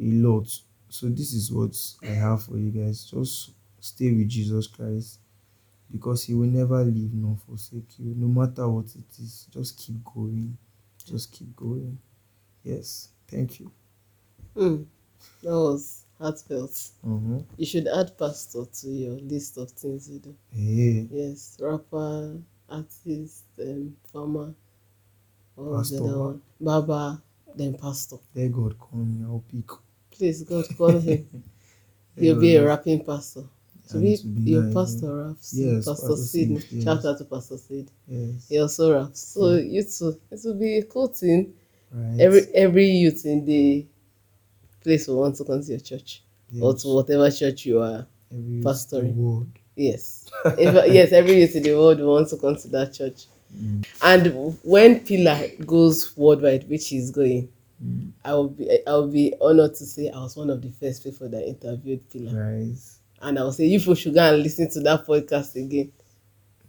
a 0.00 0.04
lot. 0.12 0.48
So 0.88 1.08
this 1.08 1.32
is 1.32 1.50
what 1.52 1.76
I 2.02 2.06
have 2.14 2.42
for 2.44 2.58
you 2.58 2.70
guys. 2.70 3.04
Just 3.04 3.50
stay 3.80 4.12
with 4.14 4.28
Jesus 4.28 4.66
Christ 4.66 5.18
because 5.90 6.24
he 6.24 6.34
will 6.34 6.48
never 6.48 6.82
leave 6.84 7.12
nor 7.12 7.36
forsake 7.36 7.98
you, 7.98 8.14
no 8.16 8.28
matter 8.28 8.68
what 8.68 8.86
it 8.94 9.18
is. 9.18 9.46
Just 9.50 9.78
keep 9.78 10.02
going. 10.04 10.56
Just 11.04 11.32
keep 11.32 11.54
going. 11.56 11.98
Yes. 12.64 13.08
Thank 13.28 13.60
you. 13.60 13.70
Mm. 14.56 14.86
That 15.42 15.50
was 15.52 16.04
heartfelt. 16.18 16.90
Uh-huh. 17.04 17.40
You 17.56 17.66
should 17.66 17.88
add 17.88 18.16
pastor 18.18 18.64
to 18.80 18.88
your 18.88 19.14
list 19.20 19.58
of 19.58 19.70
things 19.70 20.08
you 20.10 20.18
do. 20.18 20.34
Hey, 20.54 21.08
Yes, 21.10 21.56
rapper, 21.60 22.38
artist, 22.68 23.44
um, 23.60 23.96
farmer. 24.12 24.54
What 25.54 25.66
was 25.70 25.90
the 25.90 26.02
other 26.04 26.18
one? 26.18 26.42
Baba, 26.60 27.22
then 27.54 27.74
pastor. 27.78 28.16
let 28.34 28.52
God 28.52 28.78
call 28.78 29.00
me. 29.00 29.24
I'll 29.24 29.44
pick. 29.50 29.70
Please, 30.10 30.42
God, 30.42 30.64
call 30.76 30.98
him. 30.98 31.26
He'll 32.16 32.40
be 32.40 32.56
a 32.56 32.66
rapping 32.66 33.04
pastor. 33.04 33.44
To 33.88 33.98
be 33.98 34.16
to 34.16 34.26
be 34.26 34.50
your 34.52 34.62
nice. 34.62 34.74
pastor 34.74 35.24
raps. 35.26 35.54
Yes, 35.54 35.86
Pastor 35.86 36.06
Pastor 36.08 36.16
Sid. 36.16 36.64
Yes. 36.70 36.84
Shout 36.84 37.04
out 37.04 37.18
to 37.18 37.24
Pastor 37.24 37.56
Sid. 37.58 37.90
Yes. 38.06 38.48
He 38.48 38.58
also 38.60 38.94
raps. 38.94 39.20
So 39.20 39.56
you 39.56 39.82
too. 39.82 40.18
It 40.30 40.40
will 40.44 40.54
be 40.54 40.76
a 40.78 40.84
cool 40.84 41.08
thing. 41.08 41.52
Right. 41.92 42.20
Every 42.20 42.40
every 42.54 42.86
youth 42.86 43.24
in 43.26 43.44
the 43.44 43.86
place 44.82 45.06
will 45.08 45.20
want 45.20 45.36
to 45.36 45.44
come 45.44 45.62
to 45.62 45.68
your 45.68 45.80
church 45.80 46.22
or 46.60 46.74
to 46.74 46.88
whatever 46.88 47.30
church 47.30 47.66
you 47.66 47.80
are. 47.80 48.06
Every 48.32 48.60
pastoring. 48.62 49.46
Yes. 49.76 50.30
If, 50.44 50.74
yes, 50.92 51.12
every 51.12 51.40
youth 51.40 51.56
in 51.56 51.62
the 51.62 51.74
world 51.74 51.98
will 52.00 52.14
want 52.14 52.28
to 52.28 52.36
come 52.36 52.56
to 52.56 52.68
that 52.68 52.94
church. 52.94 53.26
Mm. 53.56 53.86
And 54.02 54.58
when 54.62 55.00
Pillar 55.00 55.48
goes 55.66 56.16
worldwide, 56.16 56.68
which 56.68 56.88
he's 56.88 57.10
going, 57.10 57.48
Mm. 57.84 58.12
I 58.24 58.34
will 58.34 58.48
be 58.48 58.70
I 58.86 58.90
will 58.92 59.08
be 59.08 59.34
honored 59.40 59.74
to 59.74 59.84
say 59.84 60.08
I 60.08 60.20
was 60.20 60.36
one 60.36 60.50
of 60.50 60.62
the 60.62 60.70
first 60.70 61.02
people 61.02 61.28
that 61.28 61.46
interviewed 61.46 62.08
Pillar. 62.10 62.52
Right. 62.52 62.76
And 63.20 63.38
I 63.38 63.42
will 63.42 63.52
say 63.52 63.66
you 63.66 63.78
people 63.78 63.94
should 63.94 64.14
go 64.14 64.32
and 64.32 64.42
listen 64.42 64.70
to 64.70 64.80
that 64.80 65.06
podcast 65.06 65.56
again. 65.56 65.92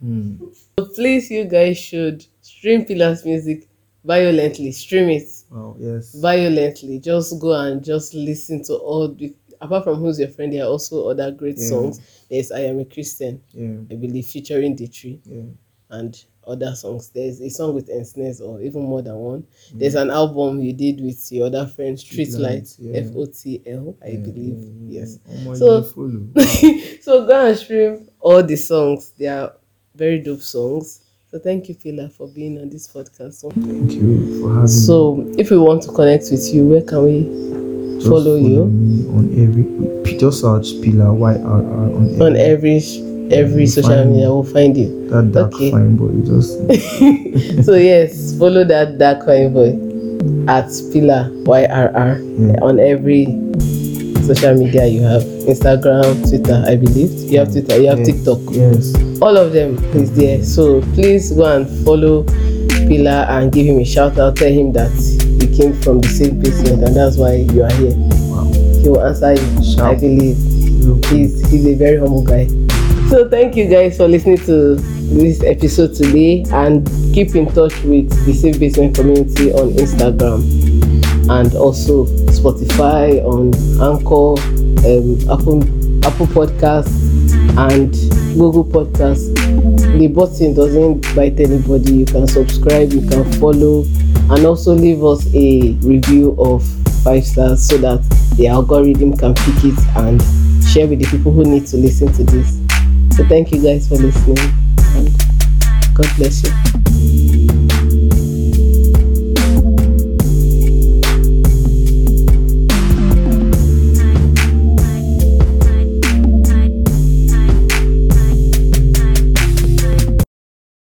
Mm. 0.04 0.56
So 0.80 0.86
please 0.86 1.30
you 1.30 1.46
guys 1.46 1.78
should 1.78 2.26
stream 2.42 2.86
Pillar's 2.86 3.24
music 3.26 3.68
violently. 4.04 4.72
Stream 4.72 5.10
it 5.10 5.30
Wow. 5.52 5.76
Yes. 5.80 6.16
violently. 6.20 7.00
Just 7.00 7.40
go 7.40 7.54
and 7.54 7.84
just 7.84 8.14
listen 8.14 8.64
to 8.64 8.74
all 8.76 9.08
the 9.10 9.34
apart 9.62 9.86
from 9.86 9.96
who's 9.96 10.20
your 10.20 10.28
friend, 10.28 10.52
there 10.52 10.64
are 10.66 10.68
also 10.70 11.08
other 11.08 11.32
great 11.32 11.58
Yeah. 11.58 11.68
songs. 11.68 12.02
There's 12.30 12.52
I 12.52 12.62
Am 12.62 12.80
a 12.80 12.86
Christian, 12.86 13.42
Yeah. 13.54 13.78
I 13.90 13.96
believe, 13.96 14.26
featuring 14.26 14.76
the 14.76 14.88
tree. 14.88 15.20
Yeah. 15.26 15.44
and 15.90 16.26
other 16.48 16.74
songs. 16.74 17.10
There's 17.14 17.40
a 17.40 17.50
song 17.50 17.76
with 17.76 17.88
Ensnares 17.88 18.42
or 18.42 18.60
even 18.64 18.82
more 18.82 19.04
than 19.04 19.16
one. 19.16 19.44
There's 19.76 19.94
an 19.94 20.10
album 20.10 20.60
you 20.60 20.74
did 20.74 21.00
with 21.00 21.32
your 21.32 21.46
other 21.46 21.68
friend, 21.68 22.00
Street 22.00 22.32
Light, 22.34 22.68
yeah. 22.80 22.94
F 23.02 23.16
O 23.16 23.28
T 23.28 23.62
L, 23.68 23.96
I 24.02 24.16
believe. 24.16 24.58
Yes. 24.88 25.20
So- 25.54 25.78
you 25.78 25.82
dey 25.84 25.88
follow. 25.90 26.28
Wow. 26.36 26.98
so 27.02 27.28
go 27.28 27.46
and 27.48 27.58
stream 27.58 28.10
all 28.20 28.42
the 28.42 28.56
songs. 28.56 29.14
They 29.20 29.28
are 29.28 29.54
very 29.94 30.20
dope 30.20 30.42
songs. 30.42 31.02
So 31.34 31.40
thank 31.40 31.68
you, 31.68 31.74
Pillar, 31.74 32.10
for 32.10 32.28
being 32.28 32.62
on 32.62 32.70
this 32.70 32.88
podcast. 32.88 33.42
Thank 33.56 33.94
you 33.94 34.40
for 34.40 34.54
having 34.54 34.68
So 34.68 35.26
if 35.36 35.50
we 35.50 35.58
want 35.58 35.82
to 35.82 35.92
connect 35.92 36.30
with 36.30 36.46
you, 36.54 36.68
where 36.68 36.84
can 36.84 37.04
we. 37.06 37.98
Just 37.98 38.08
follow 38.08 38.36
you? 38.36 38.66
me 38.66 39.08
on 39.10 39.34
every 39.34 39.66
just 40.20 40.42
search 40.42 40.80
pillar 40.84 41.10
YRR 41.10 41.42
on 41.42 42.22
on 42.22 42.36
every, 42.38 42.78
every 42.78 43.34
every 43.34 43.66
We'll 43.66 43.68
social 43.68 44.06
media? 44.06 44.30
We'll 44.30 44.44
find 44.44 44.78
you. 44.78 45.10
that 45.10 45.32
dark 45.32 45.56
okay. 45.56 45.72
fine 45.72 45.98
boy. 45.98 46.14
Just 46.22 46.54
so 47.66 47.74
yes, 47.82 48.38
follow 48.38 48.64
that 48.66 49.00
dark 49.00 49.26
fine 49.26 49.54
boy 49.54 49.74
at 50.46 50.70
Pillar 50.94 51.34
YRR 51.50 52.22
Yeah. 52.38 52.62
on 52.62 52.78
every 52.78 53.26
social 54.22 54.54
media 54.54 54.86
you 54.86 55.02
have 55.02 55.24
Instagram, 55.50 56.14
Twitter, 56.30 56.62
I 56.68 56.76
believe. 56.76 57.10
You 57.26 57.40
have 57.40 57.52
Twitter, 57.52 57.82
you 57.82 57.88
have 57.90 58.06
yeah. 58.06 58.06
TikTok. 58.06 58.38
Yes. 58.52 58.94
All 59.24 59.38
of 59.38 59.54
them 59.54 59.78
is 59.96 60.14
there. 60.14 60.44
So 60.44 60.82
please 60.94 61.32
go 61.32 61.46
and 61.56 61.66
follow 61.86 62.24
Pillar 62.90 63.26
and 63.30 63.54
give 63.54 63.66
him 63.66 63.80
a 63.80 63.86
shout 63.86 64.20
out. 64.20 64.36
Tell 64.36 64.52
him 64.52 64.74
that 64.74 64.92
you 65.40 65.48
came 65.56 65.72
from 65.82 66.02
the 66.02 66.10
same 66.10 66.42
basement 66.42 66.84
and 66.84 66.94
that's 66.94 67.16
why 67.16 67.36
you 67.36 67.64
are 67.64 67.72
here. 67.72 67.94
Wow. 68.28 68.52
He 68.52 68.90
will 68.90 69.00
answer 69.02 69.32
you. 69.34 69.58
I 69.60 69.62
Shout. 69.64 70.00
believe 70.02 70.36
Real 70.84 71.00
cool. 71.00 71.18
he's 71.18 71.50
he's 71.50 71.66
a 71.68 71.74
very 71.74 72.00
humble 72.00 72.22
guy. 72.26 72.48
So 73.08 73.30
thank 73.30 73.56
you 73.56 73.70
guys 73.70 73.96
for 73.96 74.10
listening 74.10 74.40
to 74.40 74.76
this 74.76 75.42
episode 75.42 75.96
today 75.96 76.44
and 76.52 76.86
keep 77.14 77.34
in 77.34 77.46
touch 77.54 77.82
with 77.84 78.10
the 78.26 78.34
Safe 78.34 78.60
Basement 78.60 78.94
community 78.94 79.54
on 79.54 79.70
Instagram 79.72 80.44
and 81.32 81.56
also 81.56 82.08
Spotify 82.28 83.24
on 83.24 83.56
Anchor, 83.80 84.36
um, 84.84 85.16
Apple 85.32 85.64
Apple 86.06 86.28
Podcasts 86.28 87.13
and 87.58 87.94
Google 88.36 88.66
Podcasts. 88.66 89.34
The 89.98 90.08
button 90.08 90.54
doesn't 90.54 91.16
bite 91.16 91.40
anybody. 91.40 91.94
You 91.94 92.06
can 92.06 92.28
subscribe, 92.28 92.92
you 92.94 93.08
can 93.08 93.32
follow, 93.34 93.84
and 94.34 94.46
also 94.46 94.74
leave 94.74 95.04
us 95.04 95.26
a 95.34 95.74
review 95.82 96.36
of 96.40 96.64
five 97.04 97.26
stars 97.26 97.68
so 97.68 97.78
that 97.78 98.02
the 98.38 98.48
algorithm 98.48 99.16
can 99.16 99.36
pick 99.36 99.66
it 99.66 99.80
and 99.98 100.22
share 100.66 100.88
with 100.88 101.00
the 101.00 101.08
people 101.12 101.32
who 101.32 101.44
need 101.44 101.68
to 101.68 101.78
listen 101.78 102.12
to 102.14 102.24
this. 102.24 102.60
So 103.16 103.28
thank 103.28 103.52
you 103.52 103.62
guys 103.62 103.88
for 103.88 103.96
listening 103.96 104.40
and 104.96 105.10
God 105.94 106.08
bless 106.18 106.44
you. 106.44 107.13